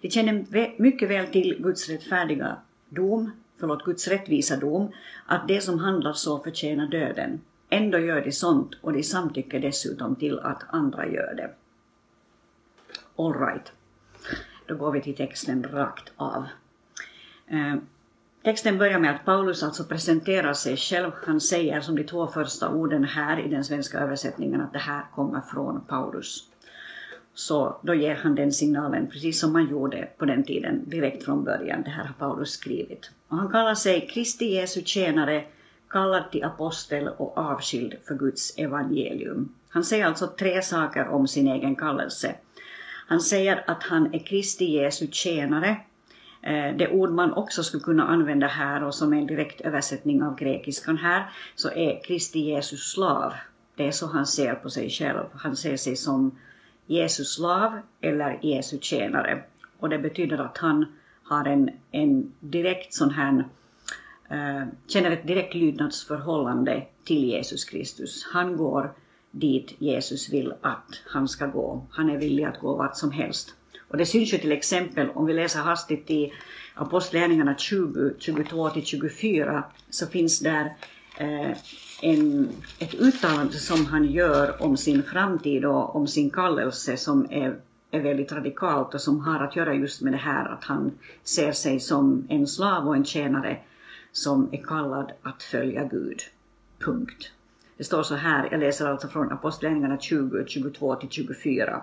De 0.00 0.10
känner 0.10 0.44
mycket 0.82 1.10
väl 1.10 1.26
till 1.26 1.56
Guds 1.62 1.88
rättfärdiga 1.88 2.56
dom, 2.88 3.30
förlåt, 3.60 3.84
Guds 3.84 4.08
rättvisa 4.08 4.56
dom, 4.56 4.92
att 5.26 5.48
de 5.48 5.60
som 5.60 5.78
handlar 5.78 6.12
så 6.12 6.38
förtjänar 6.38 6.86
döden. 6.86 7.40
Ändå 7.68 7.98
gör 7.98 8.20
de 8.20 8.32
sånt 8.32 8.74
och 8.80 8.92
de 8.92 9.02
samtycker 9.02 9.60
dessutom 9.60 10.16
till 10.16 10.38
att 10.38 10.62
andra 10.68 11.06
gör 11.06 11.34
det. 11.34 11.50
All 13.16 13.34
right. 13.38 13.72
Då 14.66 14.76
går 14.76 14.92
vi 14.92 15.00
till 15.00 15.16
texten 15.16 15.62
rakt 15.72 16.12
av. 16.16 16.44
Eh, 17.46 17.74
Texten 18.44 18.78
börjar 18.78 18.98
med 18.98 19.14
att 19.14 19.24
Paulus 19.24 19.62
alltså 19.62 19.84
presenterar 19.84 20.52
sig 20.52 20.76
själv. 20.76 21.10
Han 21.26 21.40
säger 21.40 21.80
som 21.80 21.96
de 21.96 22.04
två 22.04 22.26
första 22.26 22.68
orden 22.68 23.04
här 23.04 23.46
i 23.46 23.48
den 23.48 23.64
svenska 23.64 23.98
översättningen 23.98 24.60
att 24.60 24.72
det 24.72 24.78
här 24.78 25.02
kommer 25.14 25.40
från 25.40 25.80
Paulus. 25.80 26.48
Så 27.34 27.76
då 27.82 27.94
ger 27.94 28.14
han 28.14 28.34
den 28.34 28.52
signalen, 28.52 29.06
precis 29.06 29.40
som 29.40 29.52
man 29.52 29.70
gjorde 29.70 30.08
på 30.18 30.24
den 30.24 30.44
tiden, 30.44 30.90
direkt 30.90 31.24
från 31.24 31.44
början. 31.44 31.82
Det 31.82 31.90
här 31.90 32.04
har 32.04 32.14
Paulus 32.28 32.50
skrivit. 32.50 33.10
Och 33.28 33.36
han 33.36 33.50
kallar 33.50 33.74
sig 33.74 34.08
Kristi 34.08 34.44
Jesu 34.44 34.82
tjänare, 34.84 35.44
kallad 35.90 36.30
till 36.30 36.44
apostel 36.44 37.08
och 37.08 37.38
avskild 37.38 37.94
för 38.08 38.14
Guds 38.14 38.58
evangelium. 38.58 39.54
Han 39.68 39.84
säger 39.84 40.06
alltså 40.06 40.26
tre 40.26 40.62
saker 40.62 41.08
om 41.08 41.28
sin 41.28 41.48
egen 41.48 41.76
kallelse. 41.76 42.34
Han 43.06 43.20
säger 43.20 43.64
att 43.66 43.82
han 43.82 44.14
är 44.14 44.18
Kristi 44.18 44.64
Jesu 44.64 45.06
tjänare. 45.10 45.76
Eh, 46.46 46.76
det 46.76 46.88
ord 46.88 47.10
man 47.10 47.32
också 47.32 47.62
skulle 47.62 47.82
kunna 47.82 48.06
använda 48.06 48.46
här 48.46 48.84
och 48.84 48.94
som 48.94 49.12
är 49.12 49.18
en 49.18 49.26
direkt 49.26 49.60
översättning 49.60 50.22
av 50.22 50.36
grekiskan 50.36 50.96
här, 50.96 51.30
så 51.54 51.70
är 51.70 52.04
Kristi 52.04 52.40
Jesus 52.40 52.92
slav. 52.92 53.32
Det 53.76 53.86
är 53.86 53.90
så 53.90 54.06
han 54.06 54.26
ser 54.26 54.54
på 54.54 54.70
sig 54.70 54.90
själv. 54.90 55.24
Han 55.34 55.56
ser 55.56 55.76
sig 55.76 55.96
som 55.96 56.38
Jesus 56.86 57.34
slav 57.34 57.80
eller 58.00 58.38
Jesu 58.42 58.78
tjänare. 58.80 59.42
Och 59.78 59.88
det 59.88 59.98
betyder 59.98 60.38
att 60.38 60.58
han 60.58 60.86
har 61.22 61.44
en, 61.44 61.70
en 61.90 62.32
direkt 62.40 62.94
sån 62.94 63.10
här, 63.10 63.44
uh, 64.32 64.68
känner 64.86 65.10
ett 65.10 65.26
direkt 65.26 65.54
lydnadsförhållande 65.54 66.86
till 67.04 67.24
Jesus 67.24 67.64
Kristus. 67.64 68.26
Han 68.32 68.56
går 68.56 68.92
dit 69.30 69.74
Jesus 69.78 70.32
vill 70.32 70.54
att 70.60 71.02
han 71.06 71.28
ska 71.28 71.46
gå. 71.46 71.86
Han 71.90 72.10
är 72.10 72.18
villig 72.18 72.44
att 72.44 72.60
gå 72.60 72.76
vart 72.76 72.96
som 72.96 73.10
helst. 73.10 73.54
Och 73.94 73.98
det 73.98 74.06
syns 74.06 74.34
ju 74.34 74.38
till 74.38 74.52
exempel 74.52 75.10
om 75.14 75.26
vi 75.26 75.32
läser 75.32 75.60
hastigt 75.60 76.10
i 76.10 76.32
Apostlagärningarna 76.74 77.56
20, 77.56 78.10
22-24 78.18 79.62
så 79.90 80.06
finns 80.06 80.40
där 80.40 80.72
eh, 81.18 81.50
en, 82.02 82.48
ett 82.78 82.94
uttalande 82.94 83.52
som 83.52 83.86
han 83.86 84.04
gör 84.04 84.62
om 84.62 84.76
sin 84.76 85.02
framtid 85.02 85.64
och 85.64 85.96
om 85.96 86.06
sin 86.06 86.30
kallelse 86.30 86.96
som 86.96 87.26
är, 87.30 87.56
är 87.90 88.00
väldigt 88.00 88.32
radikalt 88.32 88.94
och 88.94 89.00
som 89.00 89.20
har 89.20 89.40
att 89.40 89.56
göra 89.56 89.74
just 89.74 90.00
med 90.00 90.12
det 90.12 90.18
här 90.18 90.48
att 90.48 90.64
han 90.64 90.92
ser 91.24 91.52
sig 91.52 91.80
som 91.80 92.26
en 92.28 92.46
slav 92.46 92.88
och 92.88 92.96
en 92.96 93.04
tjänare 93.04 93.58
som 94.12 94.48
är 94.52 94.62
kallad 94.62 95.12
att 95.22 95.42
följa 95.42 95.84
Gud. 95.84 96.20
Punkt. 96.78 97.30
Det 97.76 97.84
står 97.84 98.02
så 98.02 98.14
här, 98.14 98.48
jag 98.50 98.60
läser 98.60 98.86
alltså 98.86 99.08
från 99.08 99.32
Apostlagärningarna 99.32 99.98
20, 99.98 100.44
22 100.46 100.96
24. 101.10 101.82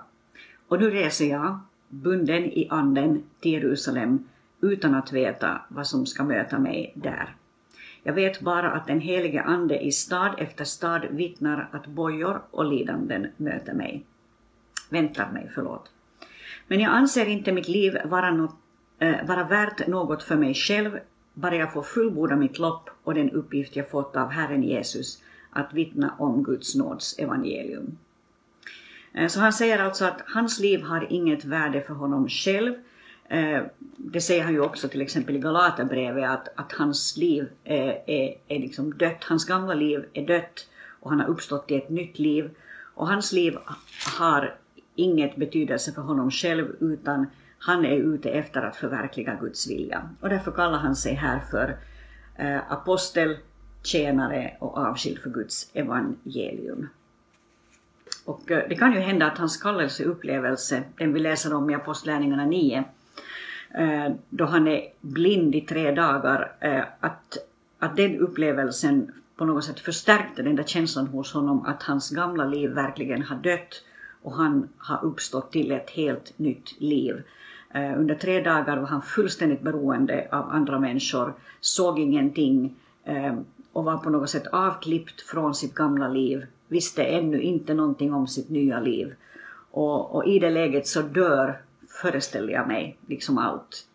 Och 0.67 0.79
nu 0.79 0.89
reser 0.89 1.29
jag, 1.29 1.59
bunden 1.91 2.43
i 2.43 2.67
anden, 2.69 3.23
till 3.39 3.51
Jerusalem 3.51 4.27
utan 4.61 4.95
att 4.95 5.11
veta 5.11 5.61
vad 5.67 5.87
som 5.87 6.05
ska 6.05 6.23
möta 6.23 6.59
mig 6.59 6.93
där. 6.95 7.35
Jag 8.03 8.13
vet 8.13 8.41
bara 8.41 8.71
att 8.71 8.87
den 8.87 8.99
helige 8.99 9.41
Ande 9.41 9.79
i 9.79 9.91
stad 9.91 10.35
efter 10.37 10.63
stad 10.63 11.05
vittnar 11.09 11.69
att 11.71 11.87
bojor 11.87 12.41
och 12.51 12.65
lidanden 12.65 13.27
möter 13.37 13.73
mig. 13.73 14.05
Väntar 14.89 15.31
mig, 15.31 15.51
förlåt. 15.55 15.91
Men 16.67 16.79
jag 16.79 16.91
anser 16.91 17.25
inte 17.25 17.51
mitt 17.51 17.67
liv 17.67 17.97
vara, 18.05 18.31
något, 18.31 18.55
äh, 18.99 19.25
vara 19.27 19.43
värt 19.43 19.87
något 19.87 20.23
för 20.23 20.35
mig 20.35 20.53
själv, 20.53 20.99
bara 21.33 21.55
jag 21.55 21.73
får 21.73 21.81
fullborda 21.81 22.35
mitt 22.35 22.59
lopp 22.59 22.89
och 23.03 23.13
den 23.13 23.31
uppgift 23.31 23.75
jag 23.75 23.89
fått 23.89 24.15
av 24.15 24.29
Herren 24.29 24.63
Jesus 24.63 25.23
att 25.49 25.73
vittna 25.73 26.15
om 26.19 26.43
Guds 26.43 26.75
nåds 26.75 27.19
evangelium. 27.19 27.97
Eh, 29.13 29.27
så 29.27 29.39
han 29.39 29.53
säger 29.53 29.79
alltså 29.79 30.05
att 30.05 30.21
hans 30.25 30.59
liv 30.59 30.83
har 30.83 31.07
inget 31.09 31.45
värde 31.45 31.81
för 31.81 31.93
honom 31.93 32.29
själv, 32.29 32.73
eh, 33.29 33.61
det 33.97 34.21
säger 34.21 34.43
han 34.43 34.53
ju 34.53 34.61
också 34.61 34.87
till 34.87 35.01
exempel 35.01 35.35
i 35.35 35.39
Galaterbrevet 35.39 36.29
att, 36.29 36.47
att 36.55 36.71
hans 36.71 37.17
liv 37.17 37.49
är, 37.63 38.03
är, 38.09 38.35
är 38.47 38.59
liksom 38.59 38.97
dött, 38.97 39.23
hans 39.23 39.45
gamla 39.45 39.73
liv 39.73 40.05
är 40.13 40.27
dött 40.27 40.67
och 40.99 41.09
han 41.09 41.19
har 41.19 41.27
uppstått 41.27 41.71
i 41.71 41.75
ett 41.75 41.89
nytt 41.89 42.19
liv. 42.19 42.49
Och 42.93 43.07
hans 43.07 43.33
liv 43.33 43.57
har 44.17 44.55
inget 44.95 45.35
betydelse 45.35 45.91
för 45.91 46.01
honom 46.01 46.31
själv 46.31 46.75
utan 46.79 47.27
han 47.59 47.85
är 47.85 47.95
ute 47.95 48.29
efter 48.29 48.61
att 48.61 48.75
förverkliga 48.75 49.35
Guds 49.41 49.69
vilja. 49.69 50.09
Och 50.21 50.29
därför 50.29 50.51
kallar 50.51 50.77
han 50.77 50.95
sig 50.95 51.13
här 51.13 51.39
för 51.51 51.77
apostel, 52.69 53.37
tjänare 53.83 54.57
och 54.59 54.77
avskild 54.77 55.19
för 55.19 55.29
Guds 55.29 55.69
evangelium. 55.73 56.87
Och 58.25 58.51
eh, 58.51 58.63
det 58.69 58.75
kan 58.75 58.93
ju 58.93 58.99
hända 58.99 59.25
att 59.25 59.37
hans 59.37 59.57
kallelseupplevelse, 59.57 60.83
den 60.97 61.13
vi 61.13 61.19
läser 61.19 61.53
om 61.53 61.69
i 61.69 61.75
Apostlärningarna 61.75 62.45
9, 62.45 62.83
eh, 63.73 64.11
då 64.29 64.45
han 64.45 64.67
är 64.67 64.81
blind 65.01 65.55
i 65.55 65.61
tre 65.61 65.91
dagar, 65.91 66.51
eh, 66.59 66.83
att, 66.99 67.37
att 67.79 67.95
den 67.95 68.19
upplevelsen 68.19 69.11
på 69.35 69.45
något 69.45 69.63
sätt 69.63 69.79
förstärkte 69.79 70.41
den 70.41 70.55
där 70.55 70.63
känslan 70.63 71.07
hos 71.07 71.33
honom 71.33 71.65
att 71.65 71.83
hans 71.83 72.09
gamla 72.09 72.45
liv 72.45 72.69
verkligen 72.69 73.23
har 73.23 73.35
dött 73.35 73.83
och 74.21 74.33
han 74.33 74.69
har 74.77 75.05
uppstått 75.05 75.51
till 75.51 75.71
ett 75.71 75.89
helt 75.89 76.39
nytt 76.39 76.81
liv. 76.81 77.23
Under 77.97 78.15
tre 78.15 78.43
dagar 78.43 78.77
var 78.77 78.87
han 78.87 79.01
fullständigt 79.01 79.61
beroende 79.61 80.27
av 80.31 80.49
andra 80.49 80.79
människor, 80.79 81.33
såg 81.59 81.99
ingenting 81.99 82.75
och 83.73 83.83
var 83.83 83.97
på 83.97 84.09
något 84.09 84.29
sätt 84.29 84.47
avklippt 84.47 85.21
från 85.21 85.55
sitt 85.55 85.75
gamla 85.75 86.07
liv, 86.07 86.45
visste 86.71 87.03
ännu 87.03 87.41
inte 87.41 87.73
någonting 87.73 88.13
om 88.13 88.27
sitt 88.27 88.49
nya 88.49 88.79
liv. 88.79 89.15
Och, 89.71 90.15
och 90.15 90.25
i 90.25 90.39
det 90.39 90.49
läget 90.49 90.87
så 90.87 91.01
dör 91.01 91.61
föreställer 92.01 92.53
jag 92.53 92.67
mig 92.67 92.97
liksom 93.07 93.37
allt 93.37 93.87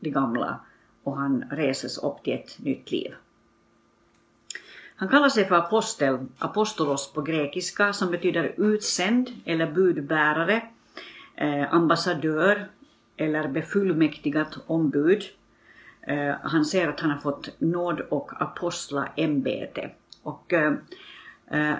det 0.00 0.10
gamla 0.10 0.60
och 1.04 1.16
han 1.16 1.44
reses 1.50 1.98
upp 1.98 2.22
till 2.22 2.32
ett 2.32 2.58
nytt 2.58 2.90
liv. 2.90 3.14
Han 4.96 5.08
kallar 5.08 5.28
sig 5.28 5.44
för 5.44 5.54
apostel, 5.54 6.18
apostolos 6.38 7.12
på 7.12 7.22
grekiska, 7.22 7.92
som 7.92 8.10
betyder 8.10 8.54
utsänd 8.56 9.30
eller 9.44 9.72
budbärare, 9.72 10.62
eh, 11.34 11.74
ambassadör 11.74 12.68
eller 13.16 13.48
befullmäktigat 13.48 14.58
ombud. 14.66 15.22
Eh, 16.02 16.34
han 16.42 16.64
säger 16.64 16.88
att 16.88 17.00
han 17.00 17.10
har 17.10 17.18
fått 17.18 17.60
nåd 17.60 18.00
och 18.00 18.42
apostlaämbete. 18.42 19.90
Och, 20.22 20.52
eh, 20.52 20.72
eh 21.50 21.74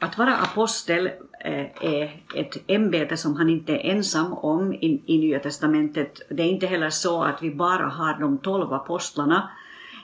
att 0.00 0.18
vara 0.18 0.36
apostel 0.36 1.06
eh, 1.40 1.84
är 1.84 2.22
ett 2.34 2.56
ämbete 2.66 3.16
som 3.16 3.36
han 3.36 3.50
inte 3.50 3.72
är 3.72 3.90
ensam 3.90 4.32
om 4.32 4.72
i, 4.74 5.02
i 5.06 5.18
Nya 5.18 5.38
Testamentet. 5.38 6.20
Det 6.28 6.42
är 6.42 6.46
inte 6.46 6.66
heller 6.66 6.90
så 6.90 7.22
att 7.22 7.42
vi 7.42 7.50
bara 7.50 7.86
har 7.86 8.20
de 8.20 8.38
tolv 8.38 8.72
apostlarna 8.72 9.50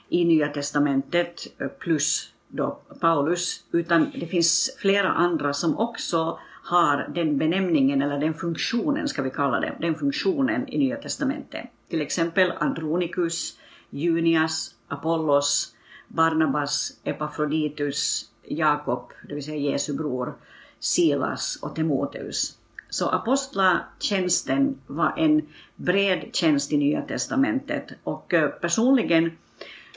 i 0.08 0.24
Nya 0.24 0.48
Testamentet 0.48 1.46
eh, 1.58 1.68
plus 1.68 2.32
då 2.48 2.80
Paulus, 3.00 3.64
utan 3.72 4.10
det 4.14 4.26
finns 4.26 4.76
flera 4.78 5.12
andra 5.12 5.52
som 5.52 5.78
också 5.78 6.38
har 6.62 7.10
den 7.14 7.38
benämningen, 7.38 8.02
eller 8.02 8.18
den 8.18 8.34
funktionen 8.34 9.08
ska 9.08 9.22
vi 9.22 9.30
kalla 9.30 9.60
det, 9.60 9.76
den 9.80 9.94
funktionen 9.94 10.68
i 10.68 10.78
Nya 10.78 10.96
Testamentet. 10.96 11.66
Till 11.88 12.00
exempel 12.00 12.52
Andronikus, 12.58 13.58
Junias, 13.90 14.74
Apollos, 14.88 15.74
Barnabas, 16.08 17.00
Epafroditus, 17.04 18.30
Jakob, 18.48 19.12
det 19.28 19.34
vill 19.34 19.44
säga 19.44 19.70
Jesu 19.70 19.92
bror, 19.92 20.34
Silas 20.78 21.58
och 21.62 21.74
Timoteus. 21.74 22.58
Så 22.88 23.08
apostlatjänsten 23.08 24.78
var 24.86 25.14
en 25.16 25.48
bred 25.76 26.30
tjänst 26.32 26.72
i 26.72 26.76
Nya 26.76 27.02
Testamentet 27.02 27.92
och 28.04 28.34
eh, 28.34 28.48
personligen 28.48 29.38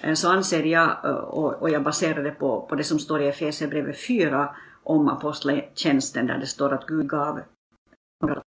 eh, 0.02 0.14
så 0.14 0.30
anser 0.30 0.64
jag, 0.64 1.06
eh, 1.06 1.12
och 1.12 1.70
jag 1.70 1.84
baserar 1.84 2.24
det 2.24 2.32
på, 2.32 2.62
på 2.62 2.76
det 2.76 2.84
som 2.84 3.00
står 3.00 3.22
i 3.22 3.28
Efesierbrevet 3.28 4.08
4 4.08 4.56
om 4.84 5.08
apostlatjänsten 5.08 6.28
där 6.28 6.38
det 6.38 6.48
står 6.48 6.74
att 6.74 6.88
Gud 6.88 7.10
gav 7.10 7.42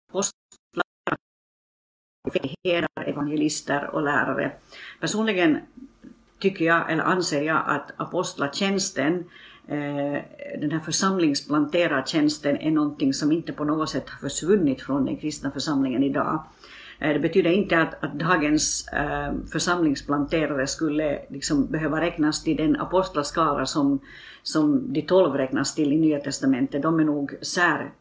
apostlar, 0.09 0.85
evangelister 3.05 3.89
och 3.89 4.01
lärare. 4.01 4.51
Personligen 4.99 5.59
tycker 6.39 6.65
jag, 6.65 6.91
eller 6.91 7.03
anser 7.03 7.41
jag 7.41 7.63
att 7.67 7.91
apostlatjänsten 7.97 9.23
Eh, 9.23 9.50
Eh, 9.67 10.21
den 10.59 10.71
här 10.71 10.79
församlingsplanterartjänsten 10.79 12.57
är 12.57 12.71
någonting 12.71 13.13
som 13.13 13.31
inte 13.31 13.53
på 13.53 13.63
något 13.63 13.89
sätt 13.89 14.09
har 14.09 14.29
försvunnit 14.29 14.81
från 14.81 15.05
den 15.05 15.17
kristna 15.17 15.51
församlingen 15.51 16.03
idag. 16.03 16.43
Eh, 16.99 17.13
det 17.13 17.19
betyder 17.19 17.49
inte 17.49 17.81
att, 17.81 18.03
att 18.03 18.13
dagens 18.13 18.87
äh, 18.87 19.33
församlingsplanterare 19.51 20.67
skulle 20.67 21.19
liksom 21.29 21.67
behöva 21.67 22.01
räknas 22.01 22.43
till 22.43 22.57
den 22.57 22.75
apostlaskara 22.75 23.65
som, 23.65 23.99
som 24.43 24.93
de 24.93 25.01
tolv 25.01 25.33
räknas 25.33 25.75
till 25.75 25.93
i 25.93 25.97
Nya 25.97 26.19
Testamentet. 26.19 26.81
De 26.81 26.99
är 26.99 27.03
nog 27.03 27.35
sär, 27.41 27.91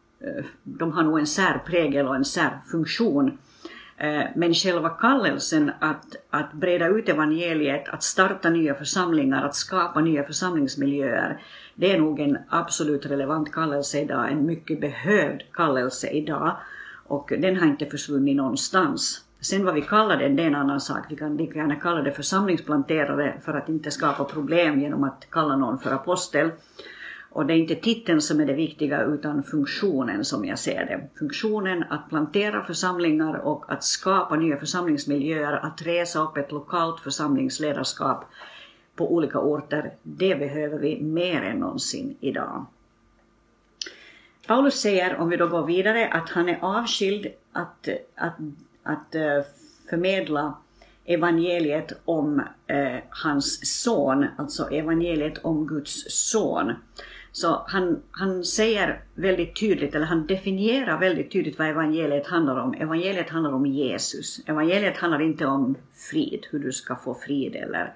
de 0.62 0.92
har 0.92 1.02
nog 1.02 1.18
en 1.18 1.26
särprägel 1.26 2.06
och 2.06 2.16
en 2.16 2.24
särfunktion 2.24 3.38
Eh, 4.00 4.24
men 4.34 4.54
själva 4.54 4.88
kallelsen 4.88 5.72
att, 5.78 6.16
att 6.30 6.52
breda 6.52 6.88
ut 6.88 7.08
evangeliet, 7.08 7.88
att 7.88 8.02
starta 8.02 8.50
nya 8.50 8.74
församlingar, 8.74 9.44
att 9.44 9.54
skapa 9.54 10.00
nya 10.00 10.24
församlingsmiljöer, 10.24 11.42
det 11.74 11.92
är 11.92 11.98
nog 11.98 12.20
en 12.20 12.38
absolut 12.48 13.06
relevant 13.06 13.52
kallelse 13.52 14.00
idag, 14.00 14.32
en 14.32 14.46
mycket 14.46 14.80
behövd 14.80 15.42
kallelse 15.52 16.08
idag. 16.08 16.56
Och 17.06 17.32
den 17.38 17.56
har 17.56 17.66
inte 17.66 17.86
försvunnit 17.86 18.36
någonstans. 18.36 19.24
Sen 19.40 19.64
vad 19.64 19.74
vi 19.74 19.82
kallar 19.82 20.16
den, 20.16 20.36
det 20.36 20.42
är 20.42 20.46
en 20.46 20.54
annan 20.54 20.80
sak. 20.80 21.04
Vi 21.08 21.16
kan 21.16 21.36
lika 21.36 21.58
gärna 21.58 21.76
kalla 21.76 22.02
det 22.02 22.12
församlingsplanterare 22.12 23.40
för 23.44 23.54
att 23.54 23.68
inte 23.68 23.90
skapa 23.90 24.24
problem 24.24 24.80
genom 24.80 25.04
att 25.04 25.26
kalla 25.30 25.56
någon 25.56 25.78
för 25.78 25.90
apostel. 25.90 26.50
Och 27.30 27.46
det 27.46 27.54
är 27.54 27.58
inte 27.58 27.74
titeln 27.74 28.20
som 28.20 28.40
är 28.40 28.46
det 28.46 28.52
viktiga 28.52 29.02
utan 29.02 29.42
funktionen 29.42 30.24
som 30.24 30.44
jag 30.44 30.58
ser 30.58 30.86
det. 30.86 31.18
Funktionen 31.18 31.84
att 31.90 32.08
plantera 32.08 32.64
församlingar 32.64 33.34
och 33.34 33.72
att 33.72 33.84
skapa 33.84 34.36
nya 34.36 34.56
församlingsmiljöer, 34.56 35.52
att 35.52 35.82
resa 35.82 36.22
upp 36.22 36.36
ett 36.36 36.52
lokalt 36.52 37.00
församlingsledarskap 37.00 38.24
på 38.96 39.14
olika 39.14 39.38
orter, 39.38 39.92
det 40.02 40.34
behöver 40.34 40.78
vi 40.78 41.00
mer 41.02 41.42
än 41.42 41.56
någonsin 41.56 42.16
idag. 42.20 42.66
Paulus 44.46 44.74
säger, 44.74 45.16
om 45.16 45.28
vi 45.28 45.36
då 45.36 45.48
går 45.48 45.66
vidare, 45.66 46.08
att 46.08 46.30
han 46.30 46.48
är 46.48 46.58
avskild 46.62 47.26
att, 47.52 47.88
att, 48.14 48.36
att 48.82 49.14
eh, 49.14 49.42
förmedla 49.90 50.54
evangeliet 51.04 51.92
om 52.04 52.42
eh, 52.66 52.98
hans 53.10 53.82
son, 53.82 54.26
alltså 54.38 54.70
evangeliet 54.70 55.38
om 55.38 55.66
Guds 55.66 56.04
son. 56.08 56.72
Så 57.32 57.64
han, 57.66 58.02
han 58.10 58.44
säger 58.44 59.02
väldigt 59.14 59.56
tydligt, 59.56 59.94
eller 59.94 60.06
han 60.06 60.26
definierar 60.26 61.00
väldigt 61.00 61.32
tydligt 61.32 61.58
vad 61.58 61.68
evangeliet 61.68 62.26
handlar 62.26 62.56
om. 62.56 62.74
Evangeliet 62.74 63.30
handlar 63.30 63.52
om 63.52 63.66
Jesus. 63.66 64.40
Evangeliet 64.46 64.96
handlar 64.96 65.22
inte 65.22 65.46
om 65.46 65.74
frid, 65.94 66.46
hur 66.50 66.58
du 66.58 66.72
ska 66.72 66.96
få 66.96 67.14
frid 67.14 67.56
eller 67.56 67.94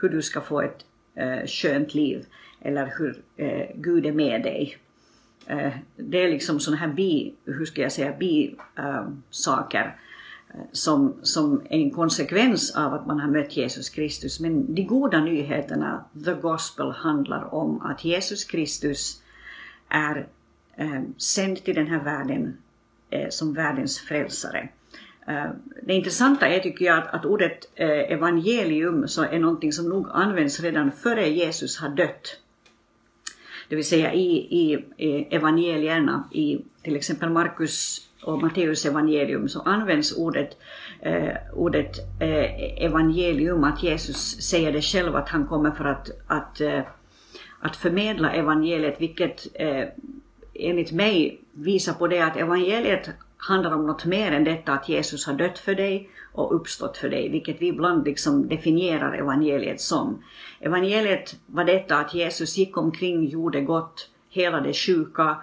hur 0.00 0.08
du 0.08 0.22
ska 0.22 0.40
få 0.40 0.62
ett 0.62 0.84
eh, 1.14 1.46
skönt 1.46 1.94
liv 1.94 2.24
eller 2.60 2.92
hur 2.98 3.22
eh, 3.36 3.66
Gud 3.74 4.06
är 4.06 4.12
med 4.12 4.42
dig. 4.42 4.78
Eh, 5.46 5.72
det 5.96 6.22
är 6.22 6.28
liksom 6.28 6.60
sådana 6.60 6.80
här 6.80 6.88
bi, 6.88 7.34
hur 7.44 7.64
ska 7.64 7.82
jag 7.82 7.92
säga, 7.92 8.12
bi-saker. 8.18 9.84
Eh, 9.84 9.90
som, 10.72 11.14
som 11.22 11.62
en 11.70 11.90
konsekvens 11.90 12.76
av 12.76 12.94
att 12.94 13.06
man 13.06 13.20
har 13.20 13.28
mött 13.28 13.56
Jesus 13.56 13.90
Kristus. 13.90 14.40
Men 14.40 14.74
de 14.74 14.82
goda 14.82 15.20
nyheterna, 15.20 16.04
the 16.24 16.34
gospel, 16.34 16.90
handlar 16.90 17.54
om 17.54 17.80
att 17.80 18.04
Jesus 18.04 18.44
Kristus 18.44 19.22
är 19.88 20.26
eh, 20.76 21.02
sänd 21.16 21.64
till 21.64 21.74
den 21.74 21.86
här 21.86 22.04
världen 22.04 22.56
eh, 23.10 23.28
som 23.30 23.54
världens 23.54 23.98
frälsare. 23.98 24.68
Eh, 25.28 25.50
det 25.82 25.94
intressanta 25.94 26.48
är 26.48 26.60
tycker 26.60 26.84
jag 26.84 26.98
att, 26.98 27.14
att 27.14 27.24
ordet 27.24 27.70
eh, 27.74 27.88
evangelium 27.88 29.08
så 29.08 29.22
är 29.22 29.38
någonting 29.38 29.72
som 29.72 29.88
nog 29.88 30.08
används 30.12 30.60
redan 30.60 30.92
före 30.92 31.28
Jesus 31.28 31.78
har 31.78 31.88
dött. 31.88 32.40
Det 33.68 33.76
vill 33.76 33.84
säga 33.84 34.12
i, 34.12 34.36
i, 34.36 34.84
i 34.96 35.34
evangelierna, 35.34 36.24
i 36.32 36.58
till 36.82 36.96
exempel 36.96 37.30
Markus 37.30 38.06
och 38.22 38.42
Matteus 38.42 38.86
evangelium 38.86 39.48
så 39.48 39.60
används 39.60 40.16
ordet, 40.16 40.56
eh, 41.00 41.36
ordet 41.54 41.98
eh, 42.20 42.84
evangelium, 42.84 43.64
att 43.64 43.82
Jesus 43.82 44.42
säger 44.42 44.72
det 44.72 44.82
själv 44.82 45.16
att 45.16 45.28
han 45.28 45.46
kommer 45.46 45.70
för 45.70 45.84
att, 45.84 46.10
att, 46.26 46.60
eh, 46.60 46.80
att 47.60 47.76
förmedla 47.76 48.32
evangeliet, 48.32 49.00
vilket 49.00 49.46
eh, 49.54 49.84
enligt 50.54 50.92
mig 50.92 51.40
visar 51.52 51.92
på 51.92 52.06
det 52.08 52.20
att 52.20 52.36
evangeliet 52.36 53.10
handlar 53.36 53.74
om 53.74 53.86
något 53.86 54.04
mer 54.04 54.32
än 54.32 54.44
detta 54.44 54.72
att 54.72 54.88
Jesus 54.88 55.26
har 55.26 55.34
dött 55.34 55.58
för 55.58 55.74
dig 55.74 56.10
och 56.32 56.54
uppstått 56.54 56.96
för 56.96 57.08
dig, 57.08 57.28
vilket 57.28 57.62
vi 57.62 57.66
ibland 57.66 58.04
liksom 58.04 58.48
definierar 58.48 59.12
evangeliet 59.12 59.80
som. 59.80 60.22
Evangeliet 60.60 61.36
var 61.46 61.64
detta 61.64 61.98
att 61.98 62.14
Jesus 62.14 62.56
gick 62.56 62.76
omkring, 62.76 63.28
gjorde 63.28 63.60
gott, 63.60 64.10
helade 64.30 64.72
sjuka, 64.72 65.36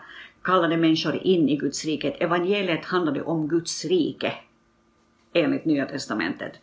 kallade 0.43 0.77
människor 0.77 1.15
in 1.15 1.50
i 1.50 1.57
Guds 1.57 1.85
rike. 1.85 2.12
Evangeliet 2.12 2.85
handlade 2.85 3.21
om 3.21 3.47
Guds 3.47 3.85
rike, 3.85 4.33
enligt 5.33 5.65
Nya 5.65 5.85
Testamentet. 5.85 6.53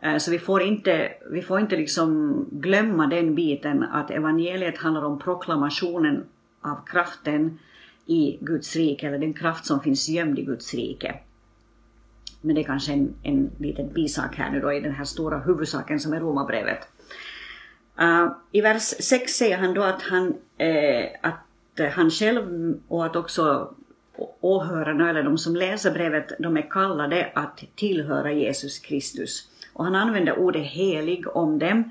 Eh, 0.00 0.16
så 0.18 0.30
vi 0.30 0.38
får 0.38 0.62
inte, 0.62 1.12
vi 1.30 1.42
får 1.42 1.60
inte 1.60 1.76
liksom 1.76 2.34
glömma 2.50 3.06
den 3.06 3.34
biten 3.34 3.82
att 3.82 4.10
evangeliet 4.10 4.78
handlar 4.78 5.04
om 5.04 5.18
proklamationen 5.18 6.24
av 6.60 6.86
kraften 6.86 7.58
i 8.06 8.38
Guds 8.40 8.76
rike, 8.76 9.06
eller 9.06 9.18
den 9.18 9.34
kraft 9.34 9.66
som 9.66 9.80
finns 9.80 10.08
gömd 10.08 10.38
i 10.38 10.42
Guds 10.42 10.74
rike. 10.74 11.14
Men 12.40 12.54
det 12.54 12.60
är 12.60 12.64
kanske 12.64 12.92
en, 12.92 13.14
en 13.22 13.50
liten 13.58 13.92
bisak 13.92 14.36
här 14.36 14.50
nu 14.50 14.60
då 14.60 14.72
i 14.72 14.80
den 14.80 14.94
här 14.94 15.04
stora 15.04 15.38
huvudsaken 15.38 16.00
som 16.00 16.12
är 16.12 16.20
Romarbrevet. 16.20 16.88
Uh, 18.00 18.32
I 18.52 18.60
vers 18.60 18.82
6 18.82 19.32
säger 19.32 19.58
han 19.58 19.74
då 19.74 19.82
att, 19.82 20.02
han, 20.02 20.34
eh, 20.58 21.06
att 21.20 21.92
han 21.94 22.10
själv 22.10 22.74
och 22.88 23.06
att 23.06 23.16
också 23.16 23.74
åhörarna 24.40 25.10
eller 25.10 25.22
de 25.22 25.38
som 25.38 25.56
läser 25.56 25.92
brevet, 25.92 26.32
de 26.38 26.56
är 26.56 26.70
kallade 26.70 27.32
att 27.34 27.64
tillhöra 27.74 28.32
Jesus 28.32 28.78
Kristus. 28.78 29.48
Och 29.72 29.84
han 29.84 29.94
använder 29.94 30.38
ordet 30.38 30.66
helig 30.66 31.36
om 31.36 31.58
dem, 31.58 31.90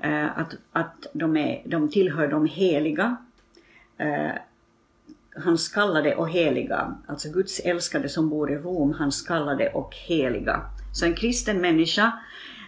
eh, 0.00 0.38
att, 0.38 0.56
att 0.72 1.06
de, 1.12 1.36
är, 1.36 1.62
de 1.64 1.90
tillhör 1.90 2.28
de 2.28 2.46
heliga. 2.46 3.16
Eh, 3.98 4.30
hans 5.36 5.68
kallade 5.68 6.14
och 6.14 6.30
heliga, 6.30 6.94
alltså 7.06 7.28
Guds 7.28 7.60
älskade 7.60 8.08
som 8.08 8.28
bor 8.28 8.50
i 8.50 8.56
Rom, 8.56 8.92
hans 8.92 9.22
kallade 9.22 9.68
och 9.68 9.94
heliga. 9.94 10.60
Så 10.92 11.04
en 11.04 11.14
kristen 11.14 11.60
människa 11.60 12.12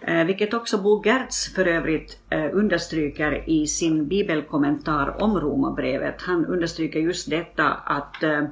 eh, 0.07 0.25
vilket 0.25 0.55
också 0.55 0.79
Bo 0.79 1.03
Gertz 1.05 1.55
för 1.55 1.66
övrigt 1.66 2.18
eh, 2.31 2.46
understryker 2.53 3.51
i 3.51 3.66
sin 3.66 4.09
bibelkommentar 4.09 5.23
om 5.23 5.40
Romarbrevet. 5.40 6.23
Han 6.23 6.46
understryker 6.46 7.01
just 7.01 7.31
detta 7.31 7.68
att, 7.73 8.23
eh, 8.23 8.44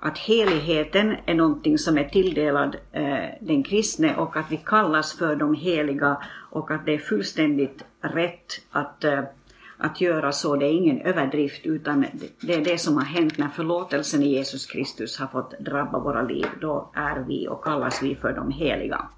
att 0.00 0.18
heligheten 0.18 1.16
är 1.26 1.34
någonting 1.34 1.78
som 1.78 1.98
är 1.98 2.04
tilldelad 2.04 2.76
den 3.40 3.62
kristne 3.62 4.16
och 4.16 4.36
att 4.36 4.46
vi 4.50 4.56
kallas 4.56 5.12
för 5.12 5.36
de 5.36 5.54
heliga 5.54 6.16
och 6.50 6.70
att 6.70 6.86
det 6.86 6.94
är 6.94 6.98
fullständigt 6.98 7.84
rätt 8.00 8.60
att 8.70 9.04
att 9.78 10.00
göra 10.00 10.32
så, 10.32 10.56
det 10.56 10.66
är 10.66 10.72
ingen 10.72 11.00
överdrift 11.00 11.66
utan 11.66 12.06
det 12.40 12.54
är 12.54 12.64
det 12.64 12.78
som 12.78 12.96
har 12.96 13.04
hänt 13.04 13.38
när 13.38 13.48
förlåtelsen 13.48 14.22
i 14.22 14.28
Jesus 14.28 14.66
Kristus 14.66 15.18
har 15.18 15.26
fått 15.26 15.58
drabba 15.58 15.98
våra 15.98 16.22
liv. 16.22 16.46
Då 16.60 16.90
är 16.94 17.20
vi 17.20 17.48
och 17.48 17.64
kallas 17.64 18.02
vi 18.02 18.14
för 18.14 18.32
de 18.32 18.50
heliga. 18.50 19.08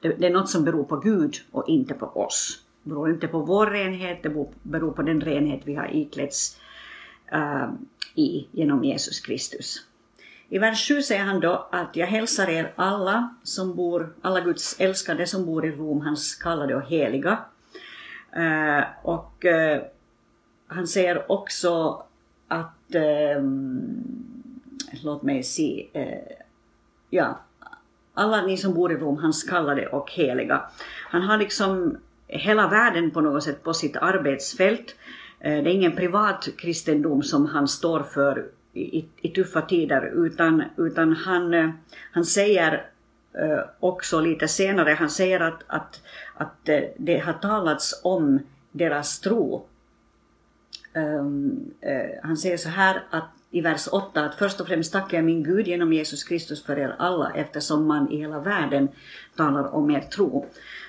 Det, 0.00 0.26
är 0.26 0.30
något 0.30 0.50
som 0.50 0.64
beror 0.64 0.84
på 0.84 0.96
Gud 0.96 1.34
och 1.50 1.68
inte 1.68 1.94
på 1.94 2.06
oss. 2.06 2.62
Det 2.82 2.90
beror 2.90 3.10
inte 3.10 3.28
på 3.28 3.38
vår 3.40 3.66
renhet, 3.66 4.22
det 4.22 4.46
beror 4.62 4.92
på 4.92 5.02
den 5.02 5.20
renhet 5.20 5.60
vi 5.64 5.74
har 5.74 5.96
iklätts 5.96 6.60
uh, 7.34 7.72
i 8.14 8.46
genom 8.52 8.84
Jesus 8.84 9.20
Kristus. 9.20 9.86
I 10.48 10.58
vers 10.58 10.88
7 10.88 11.02
säger 11.02 11.24
han 11.24 11.40
då 11.40 11.68
att 11.72 11.96
jag 11.96 12.06
hälsar 12.06 12.48
er 12.48 12.72
alla 12.76 13.34
som 13.42 13.76
bor, 13.76 14.14
alla 14.22 14.40
Guds 14.40 14.80
älskade 14.80 15.26
som 15.26 15.46
bor 15.46 15.66
i 15.66 15.70
Rom, 15.70 16.00
hans 16.00 16.34
kallade 16.34 16.74
och 16.74 16.86
heliga. 16.86 17.38
Eh, 18.36 18.84
och 19.02 19.44
eh, 19.44 19.82
han 20.66 20.86
säger 20.86 21.32
också 21.32 22.02
att, 22.48 22.94
eh, 22.94 23.42
låt 25.04 25.22
mig 25.22 25.42
se, 25.42 25.86
eh, 25.92 26.36
ja, 27.10 27.40
alla 28.14 28.42
ni 28.42 28.56
som 28.56 28.74
bor 28.74 28.92
i 28.92 28.96
Rom, 28.96 29.16
hans 29.16 29.44
kallade 29.44 29.86
och 29.86 30.10
heliga. 30.12 30.62
Han 31.10 31.22
har 31.22 31.38
liksom 31.38 31.96
hela 32.28 32.68
världen 32.68 33.10
på 33.10 33.20
något 33.20 33.44
sätt 33.44 33.62
på 33.62 33.74
sitt 33.74 33.96
arbetsfält. 33.96 34.96
Eh, 35.40 35.62
det 35.62 35.70
är 35.70 35.74
ingen 35.74 35.96
privat 35.96 36.48
kristendom 36.58 37.22
som 37.22 37.46
han 37.46 37.68
står 37.68 38.02
för 38.02 38.46
i, 38.72 39.04
i 39.16 39.28
tuffa 39.28 39.62
tider, 39.62 40.26
utan, 40.26 40.62
utan 40.76 41.12
han, 41.12 41.54
eh, 41.54 41.70
han 42.12 42.24
säger 42.24 42.86
eh, 43.38 43.60
också 43.80 44.20
lite 44.20 44.48
senare, 44.48 44.96
han 44.98 45.10
säger 45.10 45.40
att, 45.40 45.62
att, 45.66 46.02
att 46.36 46.68
det 46.96 47.18
har 47.18 47.32
talats 47.32 48.00
om 48.04 48.40
deras 48.72 49.20
tro. 49.20 49.66
Um, 50.94 51.74
uh, 51.86 52.22
han 52.22 52.36
säger 52.36 52.56
så 52.56 52.68
här 52.68 53.02
att 53.10 53.28
i 53.50 53.60
vers 53.60 53.88
8 53.92 54.24
att 54.24 54.34
först 54.34 54.60
och 54.60 54.66
främst 54.66 54.92
tackar 54.92 55.18
jag 55.18 55.24
min 55.24 55.42
Gud 55.42 55.68
genom 55.68 55.92
Jesus 55.92 56.24
Kristus 56.24 56.64
för 56.64 56.78
er 56.78 56.96
alla 56.98 57.32
eftersom 57.34 57.86
man 57.86 58.12
i 58.12 58.16
hela 58.16 58.40
världen 58.40 58.88
talar 59.36 59.74
om 59.74 59.90
er 59.90 60.00
tro. 60.00 60.46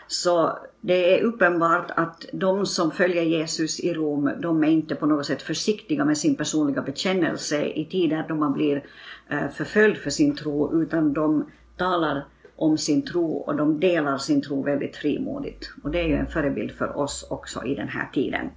Så 0.07 0.59
det 0.81 1.19
är 1.19 1.23
uppenbart 1.23 1.91
att 1.95 2.25
de 2.33 2.65
som 2.65 2.91
följer 2.91 3.23
Jesus 3.23 3.79
i 3.79 3.93
Rom, 3.93 4.31
de 4.39 4.63
är 4.63 4.67
inte 4.67 4.95
på 4.95 5.05
något 5.05 5.25
sätt 5.25 5.41
försiktiga 5.41 6.05
med 6.05 6.17
sin 6.17 6.35
personliga 6.35 6.81
bekännelse 6.81 7.65
i 7.65 7.85
tider 7.85 8.25
då 8.27 8.35
man 8.35 8.53
blir 8.53 8.83
eh, 9.29 9.49
förföljd 9.49 9.97
för 9.97 10.09
sin 10.09 10.35
tro, 10.35 10.81
utan 10.81 11.13
de 11.13 11.45
talar 11.77 12.25
om 12.57 12.77
sin 12.77 13.05
tro 13.05 13.35
och 13.35 13.55
de 13.55 13.79
delar 13.79 14.17
sin 14.17 14.41
tro 14.41 14.63
väldigt 14.63 14.95
frimodigt. 14.95 15.71
Och 15.83 15.91
det 15.91 15.99
är 15.99 16.07
ju 16.07 16.15
en 16.15 16.27
förebild 16.27 16.71
för 16.71 16.97
oss 16.97 17.27
också 17.29 17.65
i 17.65 17.75
den 17.75 17.87
här 17.87 18.09
tiden. 18.13 18.49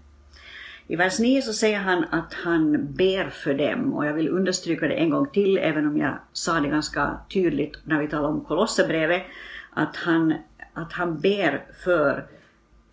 I 0.86 0.96
vers 0.96 1.18
9 1.18 1.42
så 1.42 1.52
säger 1.52 1.78
han 1.78 2.04
att 2.10 2.34
han 2.34 2.94
ber 2.94 3.28
för 3.28 3.54
dem 3.54 3.94
och 3.94 4.06
jag 4.06 4.14
vill 4.14 4.28
understryka 4.28 4.88
det 4.88 4.94
en 4.94 5.10
gång 5.10 5.26
till 5.30 5.58
även 5.58 5.86
om 5.86 5.98
jag 5.98 6.18
sa 6.32 6.60
det 6.60 6.68
ganska 6.68 7.18
tydligt 7.32 7.78
när 7.84 8.00
vi 8.00 8.08
talade 8.08 8.28
om 8.28 8.44
Kolosserbrevet 8.44 9.22
att 9.70 9.96
han, 9.96 10.34
att 10.74 10.92
han 10.92 11.20
ber 11.20 11.64
för 11.84 12.26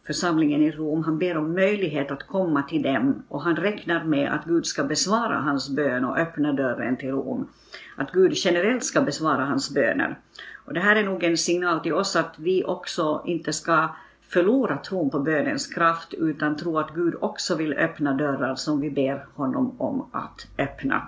församlingen 0.07 0.61
i 0.61 0.71
Rom. 0.71 1.03
Han 1.03 1.17
ber 1.17 1.37
om 1.37 1.53
möjlighet 1.53 2.11
att 2.11 2.27
komma 2.27 2.63
till 2.63 2.81
dem 2.81 3.23
och 3.27 3.41
han 3.41 3.55
räknar 3.55 4.03
med 4.03 4.33
att 4.33 4.45
Gud 4.45 4.65
ska 4.65 4.83
besvara 4.83 5.35
hans 5.35 5.69
bön 5.69 6.05
och 6.05 6.17
öppna 6.17 6.53
dörren 6.53 6.97
till 6.97 7.09
Rom. 7.09 7.47
Att 7.95 8.11
Gud 8.11 8.31
generellt 8.35 8.83
ska 8.83 9.01
besvara 9.01 9.45
hans 9.45 9.73
böner. 9.73 10.19
Och 10.65 10.73
det 10.73 10.79
här 10.79 10.95
är 10.95 11.03
nog 11.03 11.23
en 11.23 11.37
signal 11.37 11.79
till 11.79 11.93
oss 11.93 12.15
att 12.15 12.39
vi 12.39 12.63
också 12.63 13.21
inte 13.25 13.53
ska 13.53 13.89
förlora 14.21 14.77
tron 14.77 15.09
på 15.09 15.19
bönens 15.19 15.67
kraft 15.67 16.13
utan 16.13 16.57
tro 16.57 16.79
att 16.79 16.95
Gud 16.95 17.15
också 17.19 17.55
vill 17.55 17.73
öppna 17.73 18.13
dörrar 18.13 18.55
som 18.55 18.81
vi 18.81 18.89
ber 18.89 19.25
honom 19.35 19.81
om 19.81 20.09
att 20.11 20.47
öppna. 20.57 21.07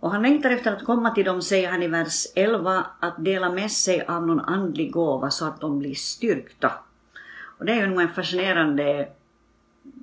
Och 0.00 0.10
han 0.10 0.22
längtar 0.22 0.50
efter 0.50 0.72
att 0.72 0.84
komma 0.84 1.10
till 1.10 1.24
dem, 1.24 1.42
säger 1.42 1.70
han 1.70 1.82
i 1.82 1.88
vers 1.88 2.26
11, 2.34 2.86
att 3.00 3.24
dela 3.24 3.50
med 3.50 3.70
sig 3.70 4.04
av 4.06 4.26
någon 4.26 4.40
andlig 4.40 4.92
gåva 4.92 5.30
så 5.30 5.46
att 5.46 5.60
de 5.60 5.78
blir 5.78 5.94
styrkta. 5.94 6.72
Och 7.58 7.64
det 7.64 7.72
är 7.72 7.76
ju 7.76 7.86
nog 7.86 8.00
en 8.00 8.08
fascinerande 8.08 9.08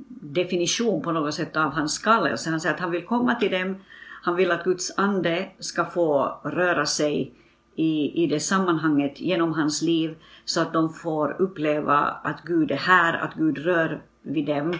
definition 0.09 1.01
på 1.01 1.11
något 1.11 1.33
sätt 1.33 1.55
av 1.55 1.71
hans 1.71 1.97
kallelse. 1.99 2.49
Han 2.49 2.61
säger 2.61 2.75
att 2.75 2.81
han 2.81 2.91
vill 2.91 3.05
komma 3.05 3.35
till 3.35 3.51
dem, 3.51 3.75
han 4.21 4.35
vill 4.35 4.51
att 4.51 4.63
Guds 4.63 4.97
ande 4.97 5.49
ska 5.59 5.85
få 5.85 6.39
röra 6.43 6.85
sig 6.85 7.33
i, 7.75 8.23
i 8.23 8.27
det 8.27 8.39
sammanhanget 8.39 9.21
genom 9.21 9.53
hans 9.53 9.81
liv 9.81 10.15
så 10.45 10.61
att 10.61 10.73
de 10.73 10.93
får 10.93 11.35
uppleva 11.41 11.97
att 11.99 12.41
Gud 12.43 12.71
är 12.71 12.75
här, 12.75 13.13
att 13.13 13.33
Gud 13.33 13.57
rör 13.57 14.01
vid 14.21 14.45
dem, 14.45 14.73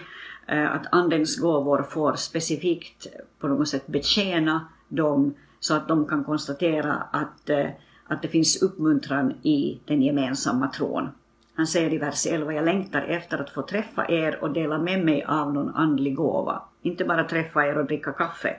eh, 0.46 0.72
att 0.72 0.86
andens 0.92 1.40
gåvor 1.40 1.82
får 1.82 2.14
specifikt 2.14 3.06
på 3.38 3.48
något 3.48 3.68
sätt 3.68 3.86
betjäna 3.86 4.68
dem 4.88 5.34
så 5.60 5.74
att 5.74 5.88
de 5.88 6.06
kan 6.06 6.24
konstatera 6.24 6.94
att, 6.94 7.50
eh, 7.50 7.66
att 8.06 8.22
det 8.22 8.28
finns 8.28 8.62
uppmuntran 8.62 9.30
i 9.42 9.80
den 9.84 10.02
gemensamma 10.02 10.68
tron. 10.68 11.08
Han 11.54 11.66
säger 11.66 11.92
i 11.92 11.98
vers 11.98 12.26
11, 12.26 12.52
jag 12.52 12.64
längtar 12.64 13.02
efter 13.02 13.38
att 13.38 13.50
få 13.50 13.62
träffa 13.62 14.10
er 14.10 14.38
och 14.42 14.50
dela 14.50 14.78
med 14.78 15.04
mig 15.04 15.24
av 15.24 15.54
någon 15.54 15.74
andlig 15.74 16.14
gåva. 16.14 16.62
Inte 16.82 17.04
bara 17.04 17.24
träffa 17.24 17.66
er 17.66 17.78
och 17.78 17.86
dricka 17.86 18.12
kaffe, 18.12 18.56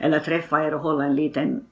eller 0.00 0.18
träffa 0.18 0.66
er 0.66 0.74
och 0.74 0.80
hålla 0.80 1.04
en 1.04 1.16
liten 1.16 1.66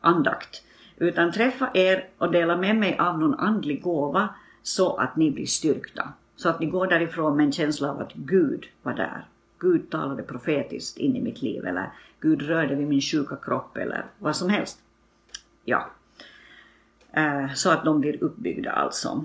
andakt, 0.00 0.62
utan 0.96 1.32
träffa 1.32 1.70
er 1.74 2.08
och 2.18 2.32
dela 2.32 2.56
med 2.56 2.76
mig 2.76 2.98
av 2.98 3.18
någon 3.18 3.34
andlig 3.34 3.82
gåva 3.82 4.28
så 4.62 4.96
att 4.96 5.16
ni 5.16 5.30
blir 5.30 5.46
styrkta. 5.46 6.12
Så 6.36 6.48
att 6.48 6.60
ni 6.60 6.66
går 6.66 6.86
därifrån 6.86 7.36
med 7.36 7.46
en 7.46 7.52
känsla 7.52 7.90
av 7.90 8.00
att 8.00 8.12
Gud 8.12 8.64
var 8.82 8.92
där. 8.92 9.24
Gud 9.58 9.90
talade 9.90 10.22
profetiskt 10.22 10.98
in 10.98 11.16
i 11.16 11.20
mitt 11.20 11.42
liv 11.42 11.66
eller 11.66 11.90
Gud 12.20 12.42
rörde 12.42 12.74
vid 12.74 12.88
min 12.88 13.00
sjuka 13.00 13.36
kropp 13.36 13.76
eller 13.76 14.04
vad 14.18 14.36
som 14.36 14.50
helst. 14.50 14.78
Ja. 15.64 15.90
Eh, 17.12 17.52
så 17.54 17.70
att 17.70 17.84
de 17.84 18.00
blir 18.00 18.24
uppbyggda 18.24 18.70
alltså. 18.70 19.24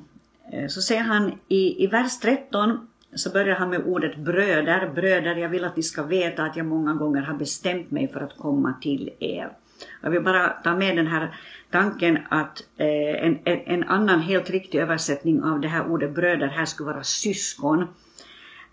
Eh, 0.51 0.67
så 0.67 0.81
ser 0.81 0.99
han 0.99 1.31
i, 1.47 1.83
i 1.83 1.87
vers 1.87 2.19
13 2.19 2.87
så 3.13 3.29
börjar 3.29 3.55
han 3.55 3.69
med 3.69 3.81
ordet 3.85 4.17
bröder. 4.17 4.91
Bröder, 4.95 5.35
jag 5.35 5.49
vill 5.49 5.65
att 5.65 5.75
ni 5.75 5.83
ska 5.83 6.03
veta 6.03 6.43
att 6.43 6.55
jag 6.55 6.65
många 6.65 6.93
gånger 6.93 7.21
har 7.21 7.33
bestämt 7.33 7.91
mig 7.91 8.07
för 8.07 8.21
att 8.21 8.37
komma 8.37 8.73
till 8.81 9.09
er. 9.19 9.49
Jag 10.01 10.09
vill 10.09 10.23
bara 10.23 10.49
ta 10.49 10.75
med 10.75 10.97
den 10.97 11.07
här 11.07 11.35
tanken 11.71 12.19
att 12.29 12.63
eh, 12.77 13.25
en, 13.25 13.39
en, 13.43 13.59
en, 13.65 13.83
annan 13.83 14.19
helt 14.19 14.49
riktig 14.49 14.79
översättning 14.79 15.43
av 15.43 15.59
det 15.59 15.67
här 15.67 15.91
ordet 15.91 16.15
bröder 16.15 16.47
här 16.47 16.65
skulle 16.65 16.91
vara 16.91 17.03
syskon. 17.03 17.87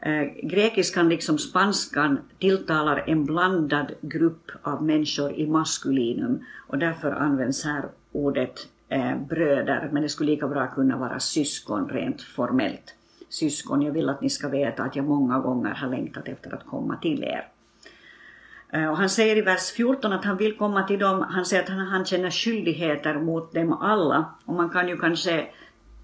Eh, 0.02 0.24
grekiskan 0.42 1.08
liksom 1.08 1.38
spanskan 1.38 2.18
tilltalar 2.38 3.04
en 3.06 3.24
blandad 3.24 3.92
grupp 4.00 4.50
av 4.62 4.82
människor 4.82 5.32
i 5.32 5.46
maskulinum 5.46 6.44
och 6.66 6.78
därför 6.78 7.10
används 7.12 7.64
här 7.64 7.84
ordet 8.12 8.68
eh, 8.88 9.18
bröder, 9.18 9.88
men 9.92 10.02
det 10.02 10.08
skulle 10.08 10.30
lika 10.30 10.48
bra 10.48 10.66
kunna 10.66 10.96
vara 10.96 11.20
syskon 11.20 11.88
rent 11.88 12.22
formellt. 12.22 12.94
Syskon, 13.28 13.82
jag 13.82 13.92
vill 13.92 14.08
att 14.08 14.20
ni 14.20 14.30
ska 14.30 14.48
veta 14.48 14.82
att 14.82 14.96
jag 14.96 15.04
många 15.04 15.38
gånger 15.38 15.74
har 15.74 15.88
längtat 15.88 16.28
efter 16.28 16.54
att 16.54 16.66
komma 16.66 16.96
till 16.96 17.24
er. 17.24 17.48
Eh, 18.72 18.90
och 18.90 18.96
han 18.96 19.10
säger 19.10 19.36
i 19.36 19.40
vers 19.40 19.70
14 19.70 20.12
att 20.12 20.24
han 20.24 20.36
vill 20.36 20.56
komma 20.56 20.82
till 20.82 20.98
dem, 20.98 21.26
han 21.30 21.44
säger 21.44 21.62
att 21.62 21.68
han, 21.68 21.78
han 21.78 22.04
känner 22.04 22.30
skyldigheter 22.30 23.14
mot 23.14 23.52
dem 23.52 23.72
alla. 23.72 24.24
Och 24.44 24.54
man 24.54 24.70
kan 24.70 24.88
ju 24.88 24.98
kanske 24.98 25.46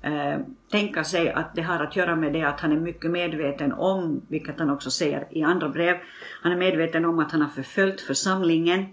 eh, 0.02 0.38
tänka 0.70 1.04
sig 1.04 1.30
att 1.30 1.54
det 1.54 1.62
har 1.62 1.80
att 1.80 1.96
göra 1.96 2.16
med 2.16 2.32
det 2.32 2.42
att 2.42 2.60
han 2.60 2.72
är 2.72 2.76
mycket 2.76 3.10
medveten 3.10 3.72
om, 3.72 4.22
vilket 4.28 4.58
han 4.58 4.70
också 4.70 4.90
säger 4.90 5.26
i 5.30 5.42
andra 5.42 5.68
brev, 5.68 5.96
han 6.42 6.52
är 6.52 6.56
medveten 6.56 7.04
om 7.04 7.18
att 7.18 7.32
han 7.32 7.42
har 7.42 7.48
förföljt 7.48 8.00
församlingen, 8.00 8.86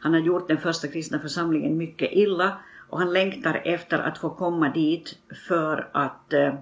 han 0.00 0.12
har 0.12 0.20
gjort 0.20 0.48
den 0.48 0.58
första 0.58 0.88
kristna 0.88 1.18
församlingen 1.18 1.76
mycket 1.76 2.12
illa 2.12 2.58
och 2.88 2.98
han 2.98 3.12
längtar 3.12 3.62
efter 3.64 3.98
att 3.98 4.18
få 4.18 4.30
komma 4.30 4.68
dit 4.68 5.18
för 5.48 5.88
att 5.92 6.32
eh, 6.32 6.54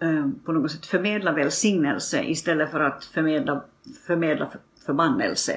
eh 0.00 0.26
på 0.44 0.52
något 0.52 0.70
sätt 0.70 0.86
förmedla 0.86 1.32
välsignelse 1.32 2.22
istället 2.22 2.70
för 2.70 2.80
att 2.80 3.04
förmedla, 3.04 3.62
förmedla 4.06 4.50
förbannelse. 4.86 5.56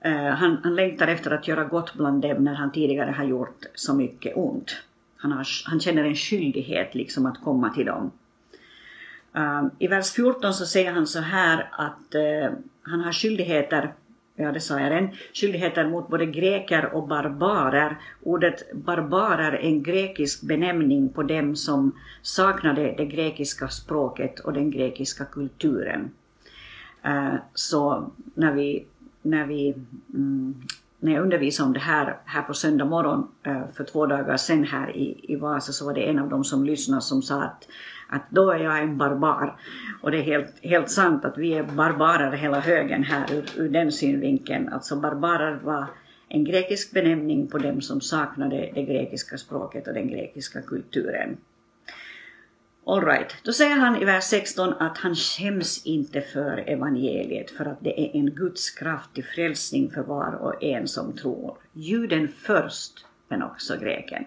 Eh, 0.00 0.26
han, 0.26 0.58
han 0.62 0.74
längtar 0.74 1.08
efter 1.08 1.30
att 1.30 1.48
göra 1.48 1.64
gott 1.64 1.94
bland 1.94 2.22
dem 2.22 2.44
när 2.44 2.54
han 2.54 2.72
tidigare 2.72 3.10
har 3.10 3.24
gjort 3.24 3.64
så 3.74 3.94
mycket 3.94 4.36
ont. 4.36 4.82
Han, 5.22 5.32
har, 5.32 5.46
han 5.64 5.80
känner 5.80 6.04
en 6.04 6.14
skyldighet 6.14 6.94
liksom 6.94 7.26
att 7.26 7.44
komma 7.44 7.70
till 7.70 7.86
dem. 7.86 8.10
Uh, 9.36 9.66
I 9.78 9.86
vers 9.86 10.12
14 10.12 10.54
så 10.54 10.66
säger 10.66 10.92
han 10.92 11.06
så 11.06 11.20
här 11.20 11.68
att 11.72 12.14
uh, 12.14 12.56
han 12.82 13.00
har 13.00 13.12
skyldigheter, 13.12 13.94
ja 14.36 14.52
det 14.52 14.60
sa 14.60 14.80
jag 14.80 14.90
redan, 14.90 15.10
skyldigheter 15.32 15.86
mot 15.86 16.08
både 16.08 16.26
greker 16.26 16.94
och 16.94 17.08
barbarer. 17.08 17.96
Ordet 18.22 18.72
barbarer 18.72 19.52
är 19.52 19.66
en 19.66 19.82
grekisk 19.82 20.42
benämning 20.42 21.08
på 21.08 21.22
dem 21.22 21.56
som 21.56 21.92
saknade 22.22 22.94
det 22.96 23.06
grekiska 23.06 23.68
språket 23.68 24.40
och 24.40 24.52
den 24.52 24.70
grekiska 24.70 25.24
kulturen. 25.24 26.10
Uh, 27.06 27.34
så 27.54 28.10
när 28.34 28.52
vi, 28.52 28.86
när 29.22 29.46
vi 29.46 29.74
mm, 30.14 30.54
när 31.00 31.12
jag 31.12 31.22
undervisade 31.22 31.66
om 31.66 31.72
det 31.72 31.80
här, 31.80 32.16
här 32.24 32.42
på 32.42 32.54
söndag 32.54 32.84
morgon 32.84 33.28
eh, 33.46 33.62
för 33.74 33.84
två 33.84 34.06
dagar 34.06 34.36
sedan 34.36 34.64
här 34.64 34.96
i, 34.96 35.32
i 35.32 35.36
Vasa 35.36 35.72
så 35.72 35.86
var 35.86 35.94
det 35.94 36.08
en 36.08 36.18
av 36.18 36.28
dem 36.28 36.44
som 36.44 36.64
lyssnade 36.64 37.02
som 37.02 37.22
sa 37.22 37.42
att, 37.42 37.68
att 38.08 38.22
då 38.30 38.50
är 38.50 38.58
jag 38.58 38.82
en 38.82 38.98
barbar. 38.98 39.56
Och 40.02 40.10
det 40.10 40.18
är 40.18 40.22
helt, 40.22 40.54
helt 40.62 40.90
sant 40.90 41.24
att 41.24 41.38
vi 41.38 41.54
är 41.54 41.62
barbarer 41.62 42.32
hela 42.32 42.60
högen 42.60 43.02
här 43.02 43.32
ur, 43.32 43.44
ur 43.56 43.68
den 43.68 43.92
synvinkeln. 43.92 44.68
Alltså 44.68 44.96
barbarer 44.96 45.60
var 45.64 45.86
en 46.28 46.44
grekisk 46.44 46.94
benämning 46.94 47.48
på 47.48 47.58
dem 47.58 47.80
som 47.80 48.00
saknade 48.00 48.70
det 48.74 48.82
grekiska 48.82 49.38
språket 49.38 49.88
och 49.88 49.94
den 49.94 50.08
grekiska 50.08 50.62
kulturen. 50.62 51.36
Alright, 52.86 53.36
då 53.42 53.52
säger 53.52 53.76
han 53.76 53.96
i 53.96 54.04
vers 54.04 54.24
16 54.24 54.72
att 54.72 54.98
han 54.98 55.14
skäms 55.14 55.86
inte 55.86 56.20
för 56.20 56.64
evangeliet 56.68 57.50
för 57.50 57.64
att 57.64 57.78
det 57.80 58.00
är 58.00 58.16
en 58.16 58.30
Guds 58.30 58.70
kraft 58.70 59.14
till 59.14 59.24
frälsning 59.24 59.90
för 59.90 60.02
var 60.02 60.34
och 60.34 60.62
en 60.62 60.88
som 60.88 61.16
tror. 61.16 61.58
Juden 61.72 62.28
först, 62.28 63.06
men 63.28 63.42
också 63.42 63.76
greken. 63.76 64.24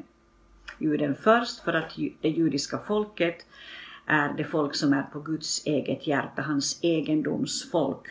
Juden 0.79 1.15
först 1.15 1.59
för 1.59 1.73
att 1.73 1.95
det 2.21 2.29
judiska 2.29 2.79
folket 2.87 3.45
är 4.05 4.33
det 4.37 4.43
folk 4.43 4.75
som 4.75 4.93
är 4.93 5.03
på 5.03 5.19
Guds 5.19 5.65
eget 5.65 6.07
hjärta, 6.07 6.41
hans 6.41 6.79
egendomsfolk. 6.81 8.07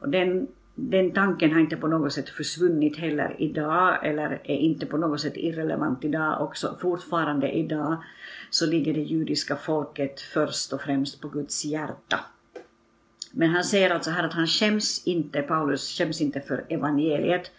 Och 0.00 0.08
den 0.08 0.48
den 0.82 1.12
tanken 1.12 1.52
har 1.52 1.60
inte 1.60 1.76
på 1.76 1.88
något 1.88 2.12
sätt 2.12 2.28
försvunnit 2.28 2.96
heller 2.96 3.36
idag 3.38 4.06
eller 4.06 4.40
är 4.44 4.56
inte 4.56 4.86
på 4.86 4.96
något 4.96 5.20
sätt 5.20 5.36
irrelevant 5.36 6.04
idag 6.04 6.42
också. 6.42 6.76
Fortfarande 6.80 7.50
idag 7.52 8.02
så 8.50 8.66
ligger 8.66 8.94
det 8.94 9.00
judiska 9.00 9.56
folket 9.56 10.20
först 10.20 10.72
och 10.72 10.80
främst 10.80 11.20
på 11.20 11.28
Guds 11.28 11.64
hjärta. 11.64 12.20
Men 13.32 13.50
han 13.50 13.64
säger 13.64 13.90
alltså 13.90 14.10
här 14.10 14.24
att 14.24 14.32
han 14.32 14.46
skäms 14.46 15.06
inte, 15.06 15.42
Paulus 15.42 15.98
skäms 15.98 16.20
inte 16.20 16.40
för 16.40 16.64
evangeliet. 16.68 17.50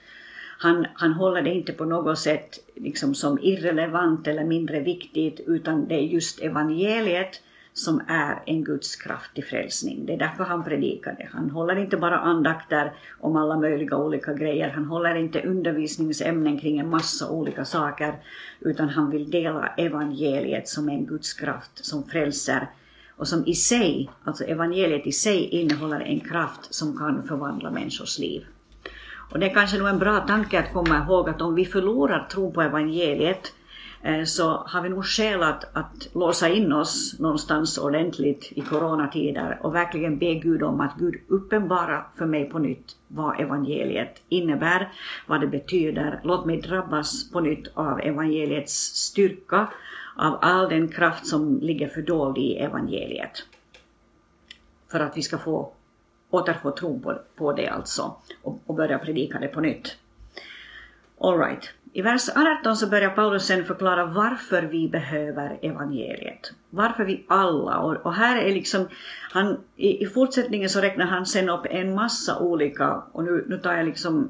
Han, 0.59 0.87
han 0.93 1.13
håller 1.13 1.41
det 1.41 1.53
inte 1.53 1.73
på 1.73 1.85
något 1.85 2.19
sätt 2.19 2.59
liksom 2.75 3.15
som 3.15 3.39
irrelevant 3.41 4.27
eller 4.27 4.43
mindre 4.43 4.79
viktigt 4.79 5.39
utan 5.47 5.87
det 5.87 5.95
är 5.95 6.01
just 6.01 6.41
evangeliet 6.41 7.41
som 7.73 8.01
är 8.07 8.43
en 8.45 8.63
Guds 8.63 8.95
kraft 8.95 9.33
till 9.33 9.43
frälsning. 9.43 10.05
Det 10.05 10.13
är 10.13 10.17
därför 10.17 10.43
han 10.43 10.63
predikade. 10.63 11.29
Han 11.33 11.49
håller 11.49 11.75
inte 11.75 11.97
bara 11.97 12.19
andakter 12.19 12.91
om 13.19 13.35
alla 13.35 13.59
möjliga 13.59 13.97
olika 13.97 14.33
grejer, 14.33 14.69
han 14.69 14.85
håller 14.85 15.15
inte 15.15 15.41
undervisningsämnen 15.41 16.59
kring 16.59 16.79
en 16.79 16.89
massa 16.89 17.29
olika 17.29 17.65
saker, 17.65 18.13
utan 18.59 18.89
han 18.89 19.09
vill 19.09 19.31
dela 19.31 19.67
evangeliet 19.67 20.67
som 20.67 20.89
en 20.89 21.05
Guds 21.05 21.33
kraft 21.33 21.85
som 21.85 22.03
frälser 22.03 22.67
och 23.15 23.27
som 23.27 23.45
i 23.45 23.55
sig, 23.55 24.09
alltså 24.23 24.43
evangeliet 24.43 25.07
i 25.07 25.11
sig 25.11 25.43
innehåller 25.43 25.99
en 25.99 26.19
kraft 26.19 26.73
som 26.73 26.97
kan 26.97 27.23
förvandla 27.27 27.71
människors 27.71 28.19
liv. 28.19 28.45
Och 29.31 29.39
det 29.39 29.45
är 29.45 29.53
kanske 29.53 29.77
nog 29.77 29.87
en 29.87 29.99
bra 29.99 30.19
tanke 30.19 30.59
att 30.59 30.73
komma 30.73 31.05
ihåg 31.05 31.29
att 31.29 31.41
om 31.41 31.55
vi 31.55 31.65
förlorar 31.65 32.27
tron 32.31 32.53
på 32.53 32.61
evangeliet 32.61 33.53
Eh, 34.03 34.23
så 34.23 34.63
har 34.67 34.81
vi 34.81 34.89
nog 34.89 35.05
skäl 35.05 35.43
att, 35.43 35.75
att 35.77 36.07
låsa 36.13 36.49
in 36.49 36.73
oss 36.73 37.19
någonstans 37.19 37.77
ordentligt 37.77 38.51
i 38.51 38.61
coronatider 38.61 39.59
och 39.61 39.75
verkligen 39.75 40.17
be 40.17 40.33
Gud 40.33 40.63
om 40.63 40.81
att 40.81 40.95
Gud 40.97 41.15
uppenbara 41.27 42.05
för 42.17 42.25
mig 42.25 42.49
på 42.49 42.59
nytt 42.59 42.95
vad 43.07 43.39
evangeliet 43.39 44.21
innebär, 44.29 44.91
vad 45.27 45.41
det 45.41 45.47
betyder. 45.47 46.19
Låt 46.23 46.45
mig 46.45 46.61
drabbas 46.61 47.31
på 47.31 47.39
nytt 47.39 47.71
av 47.73 47.99
evangeliets 47.99 48.73
styrka 48.95 49.67
av 50.15 50.37
all 50.41 50.69
den 50.69 50.87
kraft 50.87 51.27
som 51.27 51.59
ligger 51.59 51.87
fördold 51.87 52.37
i 52.37 52.55
evangeliet. 52.55 53.45
För 54.91 54.99
att 54.99 55.17
vi 55.17 55.21
ska 55.21 55.37
få 55.37 55.71
återfå 56.29 56.71
tron 56.71 57.01
på, 57.01 57.19
på 57.35 57.53
det 57.53 57.67
alltså 57.67 58.15
och, 58.41 58.61
och 58.65 58.75
börja 58.75 58.99
predika 58.99 59.39
det 59.39 59.47
på 59.47 59.61
nytt. 59.61 59.97
All 61.19 61.39
right. 61.39 61.69
I 61.93 62.01
vers 62.01 62.29
18 62.29 62.77
så 62.77 62.87
börjar 62.87 63.09
Paulus 63.09 63.45
sen 63.45 63.65
förklara 63.65 64.05
varför 64.05 64.63
vi 64.63 64.89
behöver 64.89 65.59
evangeliet. 65.61 66.51
Varför 66.69 67.03
vi 67.03 67.25
alla, 67.27 67.77
och, 67.77 68.05
och 68.05 68.13
här 68.13 68.41
är 68.41 68.53
liksom, 68.53 68.87
han, 69.31 69.57
i, 69.75 70.03
i, 70.03 70.07
fortsättningen 70.07 70.69
så 70.69 70.81
räknar 70.81 71.05
han 71.05 71.25
sen 71.25 71.49
upp 71.49 71.65
en 71.69 71.95
massa 71.95 72.39
olika, 72.39 73.03
och 73.11 73.23
nu, 73.23 73.45
nu 73.47 73.57
tar 73.57 73.73
jag 73.73 73.85
liksom 73.85 74.29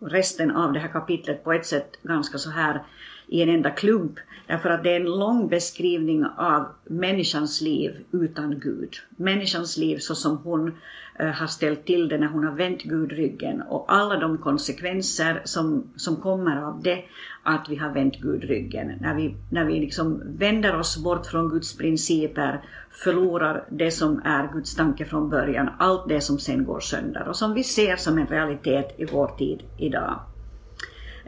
resten 0.00 0.50
av 0.50 0.72
det 0.72 0.78
här 0.78 0.88
kapitlet 0.88 1.44
på 1.44 1.52
ett 1.52 1.66
sätt 1.66 2.02
ganska 2.02 2.38
så 2.38 2.50
här 2.50 2.82
i 3.28 3.42
en 3.42 3.48
enda 3.48 3.70
klump, 3.70 4.12
därför 4.46 4.70
att 4.70 4.84
det 4.84 4.92
är 4.92 5.00
en 5.00 5.18
lång 5.18 5.48
beskrivning 5.48 6.24
av 6.24 6.66
människans 6.84 7.60
liv 7.60 8.04
utan 8.12 8.60
Gud. 8.60 8.96
Människans 9.16 9.76
liv 9.76 9.98
så 9.98 10.14
som 10.14 10.36
hon 10.36 10.72
eh, 11.18 11.26
har 11.26 11.46
ställt 11.46 11.86
till 11.86 12.08
det 12.08 12.18
när 12.18 12.26
hon 12.26 12.44
har 12.44 12.54
vänt 12.54 12.82
Gud 12.82 13.12
ryggen 13.12 13.62
och 13.62 13.92
alla 13.92 14.16
de 14.16 14.38
konsekvenser 14.38 15.42
som, 15.44 15.84
som 15.96 16.16
kommer 16.16 16.62
av 16.62 16.82
det 16.82 17.04
att 17.42 17.66
vi 17.68 17.76
har 17.76 17.90
vänt 17.90 18.20
Gud 18.20 18.44
ryggen. 18.44 18.92
När 19.00 19.14
vi, 19.14 19.34
när 19.50 19.64
vi 19.64 19.80
liksom 19.80 20.22
vänder 20.38 20.78
oss 20.78 21.04
bort 21.04 21.26
från 21.26 21.48
Guds 21.48 21.76
principer, 21.76 22.60
förlorar 22.90 23.64
det 23.70 23.90
som 23.90 24.22
är 24.24 24.52
Guds 24.52 24.74
tanke 24.74 25.04
från 25.04 25.30
början, 25.30 25.68
allt 25.78 26.08
det 26.08 26.20
som 26.20 26.38
sen 26.38 26.64
går 26.64 26.80
sönder 26.80 27.28
och 27.28 27.36
som 27.36 27.54
vi 27.54 27.64
ser 27.64 27.96
som 27.96 28.18
en 28.18 28.26
realitet 28.26 28.94
i 28.98 29.04
vår 29.04 29.26
tid 29.26 29.62
idag. 29.78 30.20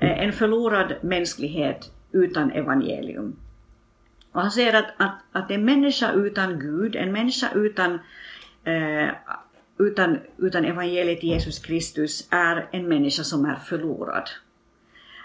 Eh, 0.00 0.24
en 0.24 0.32
förlorad 0.32 0.94
mänsklighet 1.02 1.90
utan 2.12 2.50
evangelium. 2.50 3.36
Och 4.32 4.40
han 4.40 4.50
säger 4.50 4.74
att, 4.74 4.94
att, 4.96 5.18
att 5.32 5.50
en 5.50 5.64
människa 5.64 6.12
utan 6.12 6.58
Gud, 6.58 6.96
en 6.96 7.12
människa 7.12 7.48
utan 7.54 7.98
eh, 8.64 9.08
utan, 9.78 10.18
utan 10.38 10.64
evangeliet 10.64 11.22
Jesus 11.22 11.58
Kristus 11.58 12.28
är 12.30 12.68
en 12.72 12.88
människa 12.88 13.24
som 13.24 13.44
är 13.44 13.56
förlorad. 13.56 14.30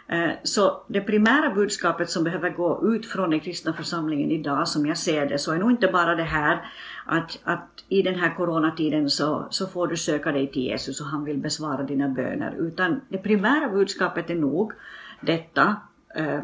Eh, 0.07 0.31
så 0.43 0.81
det 0.87 1.01
primära 1.01 1.49
budskapet 1.49 2.09
som 2.09 2.23
behöver 2.23 2.49
gå 2.49 2.95
ut 2.95 3.05
från 3.05 3.29
den 3.29 3.39
kristna 3.39 3.73
församlingen 3.73 4.31
idag, 4.31 4.67
som 4.67 4.85
jag 4.85 4.97
ser 4.97 5.25
det, 5.25 5.37
så 5.37 5.51
är 5.51 5.57
nog 5.57 5.71
inte 5.71 5.87
bara 5.87 6.15
det 6.15 6.23
här 6.23 6.71
att, 7.05 7.39
att 7.43 7.83
i 7.89 8.01
den 8.01 8.15
här 8.15 8.35
coronatiden 8.35 9.09
så, 9.09 9.47
så 9.49 9.67
får 9.67 9.87
du 9.87 9.97
söka 9.97 10.31
dig 10.31 10.51
till 10.51 10.61
Jesus 10.61 11.01
och 11.01 11.07
han 11.07 11.23
vill 11.23 11.37
besvara 11.37 11.83
dina 11.83 12.09
böner, 12.09 12.55
utan 12.59 13.01
det 13.09 13.17
primära 13.17 13.69
budskapet 13.69 14.29
är 14.29 14.35
nog 14.35 14.71
detta 15.21 15.75
eh, 16.15 16.39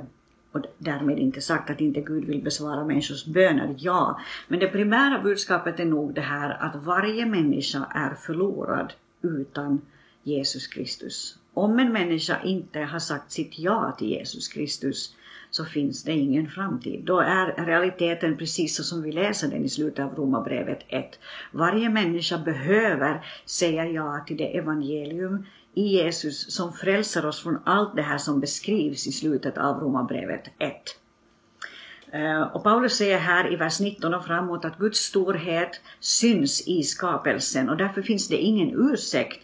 och 0.51 0.65
därmed 0.77 1.19
inte 1.19 1.41
sagt 1.41 1.69
att 1.69 1.81
inte 1.81 2.01
Gud 2.01 2.25
vill 2.25 2.43
besvara 2.43 2.85
människors 2.85 3.25
böner, 3.25 3.75
ja. 3.77 4.19
Men 4.47 4.59
det 4.59 4.67
primära 4.67 5.19
budskapet 5.19 5.79
är 5.79 5.85
nog 5.85 6.13
det 6.13 6.21
här 6.21 6.63
att 6.63 6.75
varje 6.75 7.25
människa 7.25 7.85
är 7.89 8.15
förlorad 8.15 8.93
utan 9.21 9.81
Jesus 10.23 10.67
Kristus. 10.67 11.37
Om 11.53 11.79
en 11.79 11.93
människa 11.93 12.41
inte 12.43 12.79
har 12.79 12.99
sagt 12.99 13.31
sitt 13.31 13.59
ja 13.59 13.95
till 13.97 14.09
Jesus 14.09 14.47
Kristus 14.47 15.15
så 15.49 15.65
finns 15.65 16.03
det 16.03 16.11
ingen 16.11 16.47
framtid. 16.47 17.03
Då 17.03 17.19
är 17.19 17.65
realiteten 17.65 18.37
precis 18.37 18.75
så 18.75 18.83
som 18.83 19.01
vi 19.01 19.11
läser 19.11 19.47
den 19.47 19.65
i 19.65 19.69
slutet 19.69 20.05
av 20.05 20.15
Romarbrevet 20.15 20.79
1. 20.87 21.19
Varje 21.51 21.89
människa 21.89 22.37
behöver 22.37 23.25
säga 23.45 23.85
ja 23.85 24.23
till 24.27 24.37
det 24.37 24.57
evangelium 24.57 25.45
i 25.73 25.81
Jesus 25.81 26.55
som 26.55 26.73
frälser 26.73 27.25
oss 27.25 27.43
från 27.43 27.59
allt 27.65 27.95
det 27.95 28.01
här 28.01 28.17
som 28.17 28.39
beskrivs 28.39 29.07
i 29.07 29.11
slutet 29.11 29.57
av 29.57 29.79
Romarbrevet 29.79 30.43
1. 30.59 30.73
Eh, 32.11 32.41
och 32.41 32.63
Paulus 32.63 32.97
säger 32.97 33.17
här 33.17 33.53
i 33.53 33.55
vers 33.55 33.79
19 33.79 34.13
och 34.13 34.25
framåt 34.25 34.65
att 34.65 34.77
Guds 34.77 34.99
storhet 34.99 35.81
syns 35.99 36.67
i 36.67 36.83
skapelsen 36.83 37.69
och 37.69 37.77
därför 37.77 38.01
finns 38.01 38.27
det 38.27 38.37
ingen 38.37 38.91
ursäkt 38.91 39.39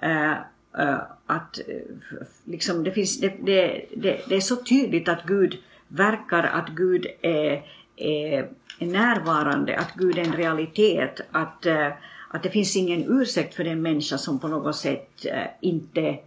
eh, 0.00 0.32
eh, 0.78 0.98
att 1.30 1.58
eh, 1.58 2.26
liksom 2.44 2.84
det, 2.84 2.92
finns, 2.92 3.20
det, 3.20 3.34
det, 3.42 3.84
det, 3.96 4.20
det, 4.28 4.36
är 4.36 4.40
så 4.40 4.56
tydligt 4.56 5.08
att 5.08 5.26
Gud 5.26 5.58
verkar, 5.88 6.42
att 6.42 6.68
Gud 6.68 7.06
är, 7.22 7.62
är, 7.96 8.48
är 8.78 8.86
närvarande, 8.86 9.78
att 9.78 9.94
Gud 9.94 10.18
är 10.18 10.22
en 10.22 10.32
realitet, 10.32 11.20
att 11.30 11.66
eh, 11.66 11.88
att 12.32 12.42
det 12.42 12.50
finns 12.50 12.76
ingen 12.76 13.20
ursäkt 13.20 13.54
för 13.54 13.64
den 13.64 13.82
människa 13.82 14.18
som 14.18 14.38
på 14.38 14.48
något 14.48 14.76
sätt 14.76 15.26
eh, 15.26 15.46
inte 15.60 16.18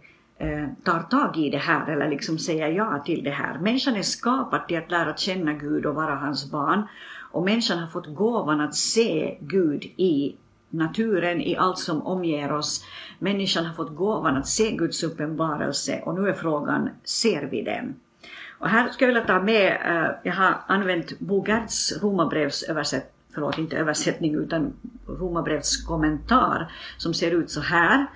tar 0.84 1.02
tag 1.02 1.36
i 1.36 1.50
det 1.50 1.58
här 1.58 1.92
eller 1.92 2.10
liksom 2.10 2.38
säger 2.38 2.68
ja 2.68 3.02
till 3.06 3.24
det 3.24 3.30
här. 3.30 3.58
Människan 3.58 3.96
är 3.96 4.02
skapad 4.02 4.68
till 4.68 4.78
att 4.78 4.90
lära 4.90 5.16
känna 5.16 5.52
Gud 5.52 5.86
och 5.86 5.94
vara 5.94 6.14
hans 6.14 6.50
barn. 6.50 6.82
Och 7.32 7.44
människan 7.44 7.78
har 7.78 7.86
fått 7.86 8.14
gåvan 8.14 8.60
att 8.60 8.74
se 8.74 9.38
Gud 9.40 9.84
i 9.84 10.36
naturen, 10.74 11.40
i 11.40 11.56
allt 11.56 11.78
som 11.78 12.06
omger 12.06 12.52
oss. 12.52 12.84
Människan 13.18 13.66
har 13.66 13.74
fått 13.74 13.96
gåvan 13.96 14.36
att 14.36 14.48
se 14.48 14.70
Guds 14.70 15.02
uppenbarelse 15.02 16.00
och 16.04 16.14
nu 16.14 16.28
är 16.28 16.32
frågan, 16.32 16.88
ser 17.04 17.42
vi 17.42 17.62
den? 17.62 17.94
Och 18.58 18.68
här 18.68 18.88
skulle 18.88 19.10
jag 19.10 19.14
vilja 19.14 19.26
ta 19.26 19.42
med, 19.42 19.72
eh, 19.72 20.10
jag 20.22 20.34
har 20.34 20.54
använt 20.66 21.18
Bo 21.18 21.44
Gerts 21.46 22.02
romabrevsöversättning 22.02 23.14
förlåt 23.34 23.58
inte 23.58 23.76
översättning 23.76 24.34
utan 24.34 24.72
Romarbrevets 25.06 25.82
kommentar 25.82 26.72
som 26.96 27.14
ser 27.14 27.30
ut 27.30 27.50
så 27.50 27.60
här. 27.60 28.06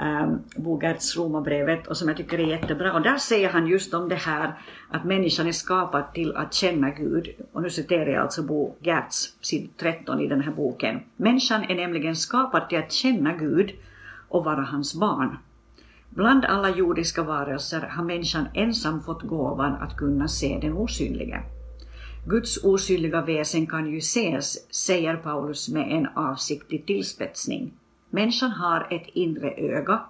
Ehm, 0.00 0.28
um, 0.28 0.42
Bo 0.56 0.78
Gertz 0.78 1.16
Romarbrevet 1.16 1.86
och 1.86 1.96
som 1.96 2.08
jag 2.08 2.16
tycker 2.16 2.38
är 2.38 2.46
jättebra. 2.46 2.92
Och 2.92 3.02
där 3.02 3.16
säger 3.16 3.48
han 3.48 3.66
just 3.66 3.94
om 3.94 4.08
det 4.08 4.14
här 4.14 4.54
att 4.90 5.04
människan 5.04 5.46
är 5.46 5.52
skapad 5.52 6.12
till 6.14 6.36
att 6.36 6.54
känna 6.54 6.90
Gud. 6.90 7.28
Och 7.52 7.62
nu 7.62 7.70
citerar 7.70 8.06
jag 8.06 8.22
alltså 8.22 8.42
Bo 8.42 8.74
Gertz, 8.80 9.36
sid 9.40 9.70
13 9.76 10.20
i 10.20 10.28
den 10.28 10.40
här 10.40 10.52
boken. 10.52 11.00
Människan 11.16 11.64
är 11.64 11.74
nämligen 11.74 12.16
skapad 12.16 12.68
till 12.68 12.78
att 12.78 12.92
känna 12.92 13.32
Gud 13.32 13.70
och 14.28 14.44
vara 14.44 14.60
hans 14.60 14.94
barn. 14.94 15.36
Bland 16.10 16.44
alla 16.44 16.70
jordiska 16.70 17.22
varelser 17.22 17.80
har 17.80 18.04
människan 18.04 18.46
ensam 18.54 19.02
fått 19.02 19.22
gåvan 19.22 19.72
att 19.72 19.96
kunna 19.96 20.28
se 20.28 20.58
den 20.62 20.72
osynliga. 20.72 21.42
Guds 22.26 22.64
osynliga 22.64 23.22
väsen 23.22 23.66
kan 23.66 23.92
ju 23.92 23.98
ses, 23.98 24.74
säger 24.74 25.16
Paulus 25.16 25.68
med 25.68 25.92
en 25.92 26.06
avsiktlig 26.06 26.86
tillspetsning. 26.86 27.72
Människan 28.10 28.50
har 28.50 28.86
ett 28.90 29.08
inre 29.12 29.54
öga, 29.56 30.00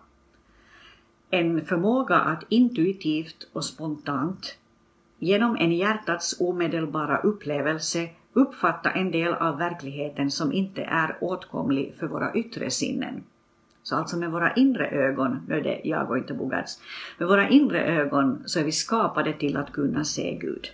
en 1.31 1.65
förmåga 1.67 2.17
att 2.17 2.45
intuitivt 2.49 3.49
och 3.53 3.65
spontant 3.65 4.59
genom 5.19 5.57
en 5.57 5.73
hjärtats 5.73 6.41
omedelbara 6.41 7.19
upplevelse 7.19 8.09
uppfatta 8.33 8.91
en 8.91 9.11
del 9.11 9.35
av 9.35 9.59
verkligheten 9.59 10.31
som 10.31 10.53
inte 10.53 10.83
är 10.83 11.17
åtkomlig 11.21 11.95
för 11.99 12.07
våra 12.07 12.35
yttre 12.35 12.71
sinnen. 12.71 13.25
Så 13.83 13.97
alltså 13.97 14.17
med 14.17 14.31
våra 14.31 14.55
inre 14.55 14.89
ögon, 14.89 15.47
nu 15.49 15.55
är 15.55 15.63
det 15.63 15.81
jag 15.85 16.11
och 16.11 16.19
inte 16.19 16.35
Bogarts, 16.35 16.79
med 17.19 17.29
våra 17.29 17.49
inre 17.49 17.85
ögon 17.85 18.43
så 18.47 18.61
är 18.61 18.65
vi 18.65 18.73
skapade 18.73 19.33
till 19.33 19.57
att 19.57 19.73
kunna 19.73 20.05
se 20.05 20.39
Gud. 20.41 20.69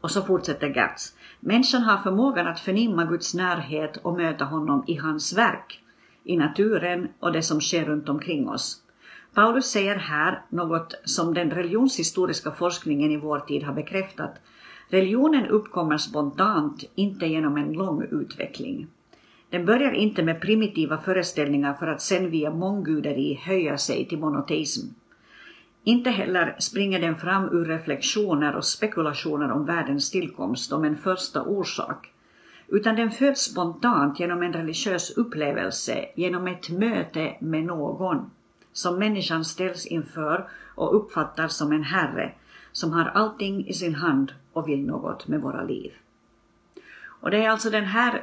Och 0.00 0.10
så 0.10 0.22
fortsätter 0.22 0.68
Gertz. 0.68 1.16
Människan 1.40 1.82
har 1.82 1.98
förmågan 1.98 2.46
att 2.46 2.60
förnimma 2.60 3.04
Guds 3.04 3.34
närhet 3.34 3.96
och 3.96 4.16
möta 4.16 4.44
honom 4.44 4.84
i 4.86 4.94
hans 4.94 5.36
verk, 5.38 5.82
i 6.26 6.36
naturen 6.36 7.08
och 7.20 7.32
det 7.32 7.42
som 7.42 7.60
sker 7.60 7.84
runt 7.84 8.08
omkring 8.08 8.48
oss. 8.48 8.82
Paulus 9.34 9.66
säger 9.66 9.96
här 9.96 10.42
något 10.48 10.94
som 11.04 11.34
den 11.34 11.50
religionshistoriska 11.50 12.50
forskningen 12.50 13.10
i 13.10 13.16
vår 13.16 13.38
tid 13.38 13.62
har 13.62 13.74
bekräftat. 13.74 14.34
Religionen 14.88 15.46
uppkommer 15.46 15.96
spontant, 15.96 16.84
inte 16.94 17.26
genom 17.26 17.56
en 17.56 17.72
lång 17.72 18.02
utveckling. 18.10 18.86
Den 19.50 19.66
börjar 19.66 19.92
inte 19.92 20.22
med 20.22 20.40
primitiva 20.40 20.98
föreställningar 20.98 21.74
för 21.74 21.86
att 21.86 22.02
sen 22.02 22.30
via 22.30 22.50
mångguderi 22.50 23.34
höja 23.34 23.78
sig 23.78 24.08
till 24.08 24.18
monoteism. 24.18 24.86
Inte 25.84 26.10
heller 26.10 26.56
springer 26.58 27.00
den 27.00 27.16
fram 27.16 27.44
ur 27.44 27.64
reflektioner 27.64 28.56
och 28.56 28.64
spekulationer 28.64 29.52
om 29.52 29.64
världens 29.64 30.10
tillkomst 30.10 30.72
om 30.72 30.84
en 30.84 30.96
första 30.96 31.42
orsak, 31.42 32.12
utan 32.68 32.96
den 32.96 33.10
föds 33.10 33.40
spontant 33.40 34.20
genom 34.20 34.42
en 34.42 34.52
religiös 34.52 35.10
upplevelse, 35.10 36.06
genom 36.14 36.46
ett 36.46 36.70
möte 36.70 37.36
med 37.40 37.64
någon 37.64 38.30
som 38.72 38.98
människan 38.98 39.44
ställs 39.44 39.86
inför 39.86 40.48
och 40.74 40.96
uppfattar 40.96 41.48
som 41.48 41.72
en 41.72 41.84
herre 41.84 42.32
som 42.72 42.92
har 42.92 43.04
allting 43.04 43.66
i 43.66 43.72
sin 43.72 43.94
hand 43.94 44.32
och 44.52 44.68
vill 44.68 44.86
något 44.86 45.28
med 45.28 45.40
våra 45.40 45.62
liv. 45.62 45.92
Och 47.20 47.30
det 47.30 47.44
är 47.44 47.50
alltså 47.50 47.70
den 47.70 47.84
här 47.84 48.22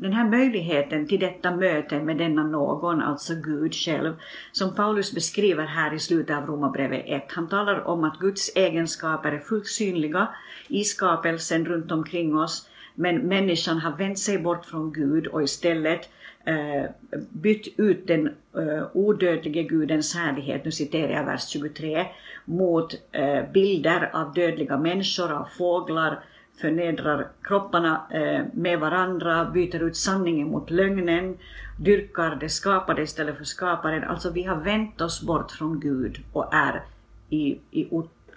den 0.00 0.12
här 0.12 0.28
möjligheten 0.28 1.06
till 1.06 1.20
detta 1.20 1.56
möte 1.56 2.00
med 2.00 2.18
denna 2.18 2.42
någon, 2.42 3.02
alltså 3.02 3.34
Gud 3.34 3.74
själv, 3.74 4.14
som 4.52 4.74
Paulus 4.74 5.14
beskriver 5.14 5.64
här 5.64 5.94
i 5.94 5.98
slutet 5.98 6.36
av 6.36 6.46
Romarbrevet 6.46 7.02
1. 7.06 7.24
Han 7.28 7.48
talar 7.48 7.86
om 7.86 8.04
att 8.04 8.18
Guds 8.18 8.56
egenskaper 8.56 9.32
är 9.32 9.38
fullt 9.38 9.66
synliga 9.66 10.28
i 10.68 10.84
skapelsen 10.84 11.64
runt 11.64 11.92
omkring 11.92 12.36
oss, 12.36 12.69
men 12.94 13.16
människan 13.16 13.78
har 13.78 13.96
vänt 13.96 14.18
sig 14.18 14.38
bort 14.38 14.66
från 14.66 14.92
Gud 14.92 15.26
och 15.26 15.42
istället 15.42 16.08
eh, 16.44 16.90
bytt 17.30 17.78
ut 17.78 18.06
den 18.06 18.26
eh, 18.56 18.86
odödlige 18.92 19.62
Gudens 19.62 20.14
härlighet, 20.14 20.64
nu 20.64 20.72
citerar 20.72 21.12
jag 21.12 21.24
vers 21.24 21.48
23, 21.48 22.06
mot 22.44 22.94
eh, 23.12 23.50
bilder 23.52 24.10
av 24.12 24.34
dödliga 24.34 24.78
människor, 24.78 25.32
av 25.32 25.48
fåglar, 25.58 26.24
förnedrar 26.60 27.28
kropparna 27.42 28.02
eh, 28.10 28.44
med 28.52 28.80
varandra, 28.80 29.44
byter 29.44 29.82
ut 29.82 29.96
sanningen 29.96 30.50
mot 30.50 30.70
lögnen, 30.70 31.38
dyrkar 31.78 32.36
det 32.40 32.48
skapade 32.48 33.02
istället 33.02 33.36
för 33.36 33.44
skaparen. 33.44 34.04
Alltså 34.04 34.30
vi 34.30 34.42
har 34.42 34.56
vänt 34.56 35.00
oss 35.00 35.22
bort 35.22 35.50
från 35.52 35.80
Gud 35.80 36.20
och 36.32 36.54
är 36.54 36.82
i, 37.28 37.58
i, 37.70 37.88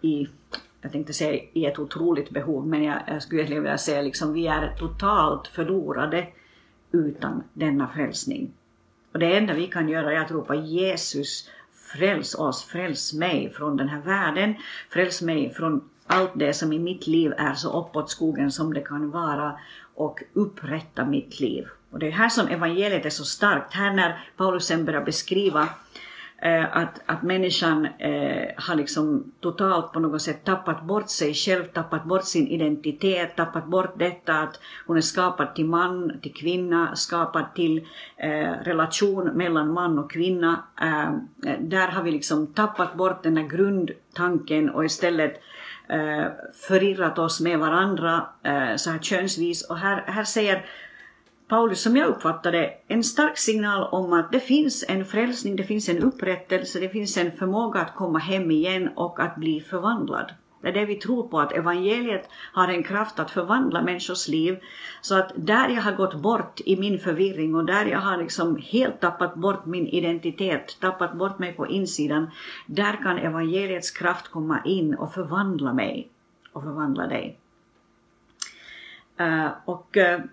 i 0.01 0.27
jag 0.83 0.91
tänkte 0.91 1.13
säga 1.13 1.43
i 1.53 1.65
ett 1.65 1.79
otroligt 1.79 2.29
behov, 2.29 2.67
men 2.67 2.83
jag, 2.83 3.01
jag 3.07 3.23
skulle 3.23 3.43
vilja 3.43 3.77
säga 3.77 4.01
liksom 4.01 4.33
vi 4.33 4.47
är 4.47 4.75
totalt 4.77 5.47
förlorade 5.47 6.27
utan 6.91 7.43
denna 7.53 7.87
frälsning. 7.87 8.53
Och 9.13 9.19
det 9.19 9.37
enda 9.37 9.53
vi 9.53 9.67
kan 9.67 9.89
göra 9.89 10.13
är 10.13 10.19
att 10.19 10.31
ropa 10.31 10.55
Jesus, 10.55 11.49
fräls 11.73 12.35
oss, 12.35 12.63
fräls 12.63 13.13
mig 13.13 13.49
från 13.49 13.77
den 13.77 13.89
här 13.89 14.01
världen, 14.01 14.55
fräls 14.89 15.21
mig 15.21 15.53
från 15.53 15.89
allt 16.07 16.31
det 16.35 16.53
som 16.53 16.73
i 16.73 16.79
mitt 16.79 17.07
liv 17.07 17.33
är 17.37 17.53
så 17.53 17.79
uppåt 17.79 18.09
skogen 18.09 18.51
som 18.51 18.73
det 18.73 18.81
kan 18.81 19.11
vara 19.11 19.59
och 19.95 20.23
upprätta 20.33 21.05
mitt 21.05 21.39
liv. 21.39 21.67
Och 21.91 21.99
det 21.99 22.07
är 22.07 22.11
här 22.11 22.29
som 22.29 22.47
evangeliet 22.47 23.05
är 23.05 23.09
så 23.09 23.25
starkt. 23.25 23.73
Här 23.73 23.93
när 23.93 24.29
Paulus 24.37 24.65
sen 24.65 24.85
börjar 24.85 25.03
beskriva 25.03 25.69
eh, 26.43 26.77
att, 26.77 27.01
att 27.05 27.23
människan 27.23 27.85
eh, 27.85 28.47
har 28.57 28.75
liksom 28.75 29.31
totalt 29.39 29.91
på 29.91 29.99
något 29.99 30.21
sätt 30.21 30.45
tappat 30.45 30.83
bort 30.83 31.09
sig 31.09 31.33
själv, 31.33 31.63
tappat 31.63 32.05
bort 32.05 32.25
sin 32.25 32.47
identitet, 32.47 33.35
tappat 33.35 33.65
bort 33.65 33.99
detta 33.99 34.33
att 34.33 34.59
hon 34.87 34.97
är 34.97 35.01
skapad 35.01 35.55
till 35.55 35.65
man, 35.65 36.19
till 36.21 36.33
kvinna, 36.33 36.95
skapad 36.95 37.55
till 37.55 37.87
eh, 38.17 38.51
relation 38.63 39.27
mellan 39.27 39.73
man 39.73 39.99
och 39.99 40.11
kvinna. 40.11 40.63
Eh, 40.81 41.07
eh 41.51 41.59
där 41.59 41.87
har 41.87 42.03
vi 42.03 42.11
liksom 42.11 42.47
tappat 42.47 42.95
bort 42.95 43.23
den 43.23 43.37
här 43.37 43.47
grundtanken 43.47 44.69
och 44.69 44.85
istället 44.85 45.41
eh, 45.89 46.25
förirrat 46.67 47.19
oss 47.19 47.41
med 47.41 47.59
varandra 47.59 48.25
eh, 48.43 48.75
så 48.75 48.91
här 48.91 48.99
könsvis. 48.99 49.69
Och 49.69 49.77
här, 49.77 50.03
här 50.07 50.23
säger 50.23 50.65
Paulus, 51.47 51.81
som 51.81 51.97
jag 51.97 52.07
uppfattade 52.07 52.73
en 52.87 53.03
stark 53.03 53.37
signal 53.37 53.87
om 53.91 54.13
att 54.13 54.31
det 54.31 54.39
finns 54.39 54.85
en 54.87 55.05
frälsning, 55.05 55.55
det 55.55 55.63
finns 55.63 55.89
en 55.89 56.03
upprättelse, 56.03 56.79
det 56.79 56.89
finns 56.89 57.17
en 57.17 57.31
förmåga 57.31 57.79
att 57.79 57.95
komma 57.95 58.19
hem 58.19 58.51
igen 58.51 58.89
och 58.95 59.19
att 59.19 59.35
bli 59.35 59.61
förvandlad. 59.61 60.33
Det 60.61 60.69
är 60.69 60.73
det 60.73 60.85
vi 60.85 60.95
tror 60.95 61.27
på, 61.27 61.39
att 61.39 61.51
evangeliet 61.51 62.29
har 62.53 62.67
en 62.67 62.83
kraft 62.83 63.19
att 63.19 63.31
förvandla 63.31 63.81
människors 63.81 64.27
liv. 64.27 64.59
Så 65.01 65.15
att 65.15 65.31
där 65.35 65.69
jag 65.69 65.81
har 65.81 65.91
gått 65.91 66.15
bort 66.15 66.61
i 66.65 66.75
min 66.75 66.99
förvirring 66.99 67.55
och 67.55 67.65
där 67.65 67.85
jag 67.85 67.99
har 67.99 68.17
liksom 68.17 68.57
helt 68.63 68.99
tappat 68.99 69.35
bort 69.35 69.65
min 69.65 69.87
identitet, 69.87 70.77
tappat 70.79 71.13
bort 71.13 71.39
mig 71.39 71.53
på 71.53 71.67
insidan, 71.67 72.31
där 72.67 73.03
kan 73.03 73.17
evangeliets 73.17 73.91
kraft 73.91 74.27
komma 74.27 74.61
in 74.65 74.95
och 74.95 75.13
förvandla 75.13 75.73
mig 75.73 76.09
och 76.53 76.63
förvandla 76.63 77.07
dig. 77.07 77.39
Uh, 79.21 79.47
och 79.65 79.97
uh, 79.97 80.25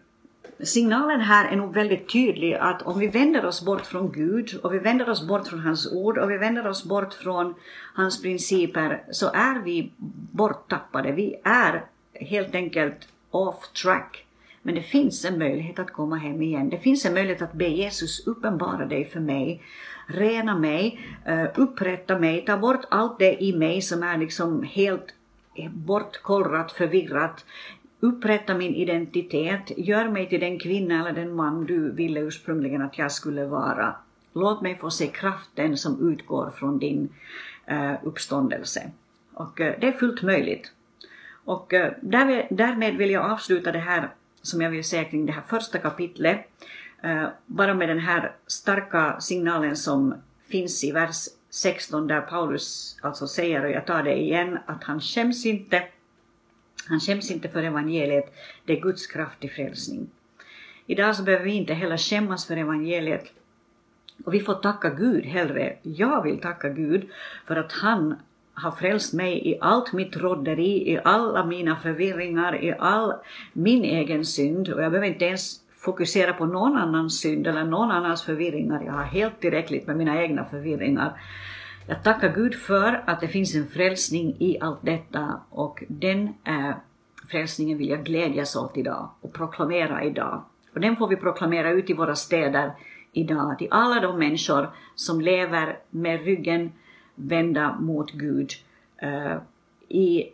signalen 0.58 1.20
här 1.20 1.52
är 1.52 1.56
nog 1.56 1.74
väldigt 1.74 2.12
tydlig 2.12 2.54
att 2.54 2.82
om 2.82 2.98
vi 2.98 3.06
vänder 3.06 3.44
oss 3.44 3.64
bort 3.64 3.86
från 3.86 4.12
Gud 4.12 4.60
och 4.62 4.74
vi 4.74 4.78
vänder 4.78 5.08
oss 5.08 5.28
bort 5.28 5.46
från 5.48 5.60
hans 5.60 5.92
ord 5.92 6.18
och 6.18 6.30
vi 6.30 6.36
vänder 6.36 6.66
oss 6.66 6.84
bort 6.84 7.14
från 7.14 7.54
hans 7.94 8.22
principer 8.22 9.02
så 9.10 9.26
är 9.26 9.62
vi 9.64 9.92
borttappade. 10.32 11.12
Vi 11.12 11.40
är 11.44 11.84
helt 12.12 12.54
enkelt 12.54 13.08
off 13.30 13.72
track. 13.82 14.26
Men 14.62 14.74
det 14.74 14.82
finns 14.82 15.24
en 15.24 15.38
möjlighet 15.38 15.78
att 15.78 15.92
komma 15.92 16.16
hem 16.16 16.42
igen. 16.42 16.70
Det 16.70 16.78
finns 16.78 17.06
en 17.06 17.14
möjlighet 17.14 17.42
att 17.42 17.52
be 17.52 17.68
Jesus 17.68 18.26
uppenbara 18.26 18.86
dig 18.86 19.04
för 19.04 19.20
mig, 19.20 19.62
rena 20.06 20.58
mig, 20.58 21.00
eh, 21.26 21.46
upprätta 21.54 22.18
mig, 22.18 22.44
ta 22.44 22.56
bort 22.56 22.84
allt 22.88 23.18
det 23.18 23.42
i 23.42 23.56
mig 23.56 23.82
som 23.82 24.02
är 24.02 24.18
liksom 24.18 24.62
helt 24.62 25.14
bortkollrat, 25.70 26.72
förvirrat, 26.72 27.44
upprätta 28.00 28.54
min 28.54 28.74
identitet, 28.74 29.72
gör 29.76 30.08
mig 30.08 30.28
till 30.28 30.40
den 30.40 30.58
kvinna 30.58 31.00
eller 31.00 31.20
den 31.20 31.34
man 31.34 31.66
du 31.66 31.90
ville 31.90 32.20
ursprungligen 32.20 32.82
att 32.82 32.98
jag 32.98 33.12
skulle 33.12 33.44
vara. 33.44 33.94
Låt 34.32 34.62
mig 34.62 34.78
få 34.78 34.90
se 34.90 35.06
kraften 35.06 35.76
som 35.76 36.12
utgår 36.12 36.50
från 36.50 36.78
din 36.78 37.08
eh, 37.66 37.94
uppståndelse. 38.02 38.90
Och 39.34 39.60
eh, 39.60 39.74
det 39.80 39.86
är 39.86 39.92
fullt 39.92 40.22
möjligt. 40.22 40.72
Och 41.44 41.74
eh, 41.74 41.92
därmed, 42.00 42.46
därmed 42.50 42.96
vill 42.96 43.10
jag 43.10 43.30
avsluta 43.30 43.72
det 43.72 43.78
här 43.78 44.10
som 44.42 44.60
jag 44.60 44.70
vill 44.70 44.84
säga 44.84 45.04
kring 45.04 45.26
det 45.26 45.32
här 45.32 45.42
första 45.48 45.78
kapitlet, 45.78 46.50
eh, 47.02 47.26
bara 47.46 47.74
med 47.74 47.88
den 47.88 47.98
här 47.98 48.32
starka 48.46 49.20
signalen 49.20 49.76
som 49.76 50.14
finns 50.48 50.84
i 50.84 50.92
vers 50.92 51.28
16 51.50 52.06
där 52.06 52.20
Paulus 52.20 52.98
alltså 53.02 53.26
säger, 53.26 53.64
och 53.64 53.70
jag 53.70 53.86
tar 53.86 54.02
det 54.02 54.16
igen, 54.16 54.58
att 54.66 54.84
han 54.84 55.00
skäms 55.00 55.46
inte 55.46 55.82
han 56.90 57.00
skäms 57.00 57.30
inte 57.30 57.48
för 57.48 57.62
evangeliet, 57.62 58.34
det 58.64 58.72
är 58.78 58.80
Guds 58.80 59.06
kraft 59.06 59.40
till 59.40 59.50
frälsning. 59.50 60.08
Idag 60.86 61.16
så 61.16 61.22
behöver 61.22 61.44
vi 61.44 61.52
inte 61.52 61.74
heller 61.74 61.96
skämmas 61.96 62.46
för 62.46 62.56
evangeliet. 62.56 63.32
Och 64.24 64.34
vi 64.34 64.40
får 64.40 64.54
tacka 64.54 64.90
Gud 64.90 65.24
hellre. 65.24 65.76
Jag 65.82 66.22
vill 66.22 66.40
tacka 66.40 66.68
Gud 66.68 67.08
för 67.46 67.56
att 67.56 67.72
han 67.72 68.14
har 68.54 68.70
frälst 68.70 69.14
mig 69.14 69.48
i 69.48 69.58
allt 69.60 69.92
mitt 69.92 70.16
rodderi, 70.16 70.92
i 70.92 71.00
alla 71.04 71.44
mina 71.44 71.76
förvirringar, 71.76 72.64
i 72.64 72.74
all 72.78 73.14
min 73.52 73.84
egen 73.84 74.24
synd. 74.24 74.68
Och 74.68 74.82
jag 74.82 74.92
behöver 74.92 75.08
inte 75.08 75.24
ens 75.24 75.60
fokusera 75.76 76.32
på 76.32 76.46
någon 76.46 76.76
annans 76.76 77.20
synd 77.20 77.46
eller 77.46 77.64
någon 77.64 77.90
annans 77.90 78.22
förvirringar. 78.22 78.82
Jag 78.86 78.92
har 78.92 79.04
helt 79.04 79.40
tillräckligt 79.40 79.86
med 79.86 79.96
mina 79.96 80.22
egna 80.22 80.44
förvirringar. 80.44 81.20
Jag 81.90 82.02
tackar 82.02 82.34
Gud 82.34 82.54
för 82.54 83.04
att 83.06 83.20
det 83.20 83.28
finns 83.28 83.54
en 83.54 83.68
frälsning 83.68 84.36
i 84.38 84.58
allt 84.60 84.78
detta 84.82 85.40
och 85.50 85.84
den 85.88 86.34
eh, 86.44 86.74
frälsningen 87.30 87.78
vill 87.78 87.88
jag 87.88 88.04
glädjas 88.04 88.56
åt 88.56 88.76
idag 88.76 89.10
och 89.20 89.32
proklamera 89.32 90.04
idag. 90.04 90.44
Och 90.74 90.80
den 90.80 90.96
får 90.96 91.08
vi 91.08 91.16
proklamera 91.16 91.70
ut 91.70 91.90
i 91.90 91.92
våra 91.92 92.14
städer 92.14 92.72
idag 93.12 93.58
till 93.58 93.68
alla 93.70 94.00
de 94.00 94.18
människor 94.18 94.70
som 94.94 95.20
lever 95.20 95.78
med 95.90 96.24
ryggen 96.24 96.72
vända 97.14 97.76
mot 97.80 98.12
Gud 98.12 98.50
eh, 98.96 99.36
i 99.88 100.32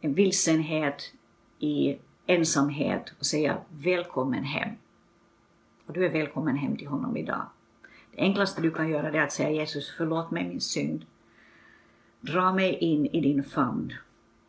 vilsenhet, 0.00 1.12
i 1.58 1.98
ensamhet 2.26 3.14
och 3.18 3.26
säga 3.26 3.56
välkommen 3.68 4.44
hem. 4.44 4.68
Och 5.86 5.92
du 5.92 6.06
är 6.06 6.10
välkommen 6.10 6.56
hem 6.56 6.76
till 6.76 6.88
honom 6.88 7.16
idag. 7.16 7.42
Det 8.20 8.24
enklaste 8.24 8.62
du 8.62 8.70
kan 8.70 8.88
göra 8.88 9.08
är 9.08 9.22
att 9.22 9.32
säga 9.32 9.50
Jesus, 9.50 9.94
förlåt 9.96 10.30
mig 10.30 10.48
min 10.48 10.60
synd. 10.60 11.04
Dra 12.20 12.52
mig 12.52 12.74
in 12.74 13.06
i 13.06 13.20
din 13.20 13.44
famn. 13.44 13.92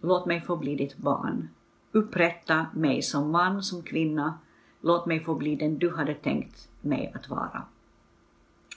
Låt 0.01 0.25
mig 0.25 0.41
få 0.41 0.55
bli 0.57 0.75
ditt 0.75 0.97
barn. 0.97 1.49
Upprätta 1.91 2.65
mig 2.73 3.01
som 3.01 3.31
man, 3.31 3.63
som 3.63 3.83
kvinna. 3.83 4.39
Låt 4.81 5.05
mig 5.05 5.19
få 5.19 5.35
bli 5.35 5.55
den 5.55 5.77
du 5.77 5.95
hade 5.95 6.13
tänkt 6.13 6.69
mig 6.81 7.11
att 7.15 7.29
vara. 7.29 7.63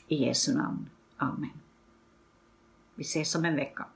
I 0.09 0.24
Jesu 0.24 0.54
namn. 0.54 0.90
Amen. 1.16 1.50
Vi 2.94 3.02
ses 3.02 3.35
om 3.35 3.44
en 3.44 3.57
vecka. 3.57 3.87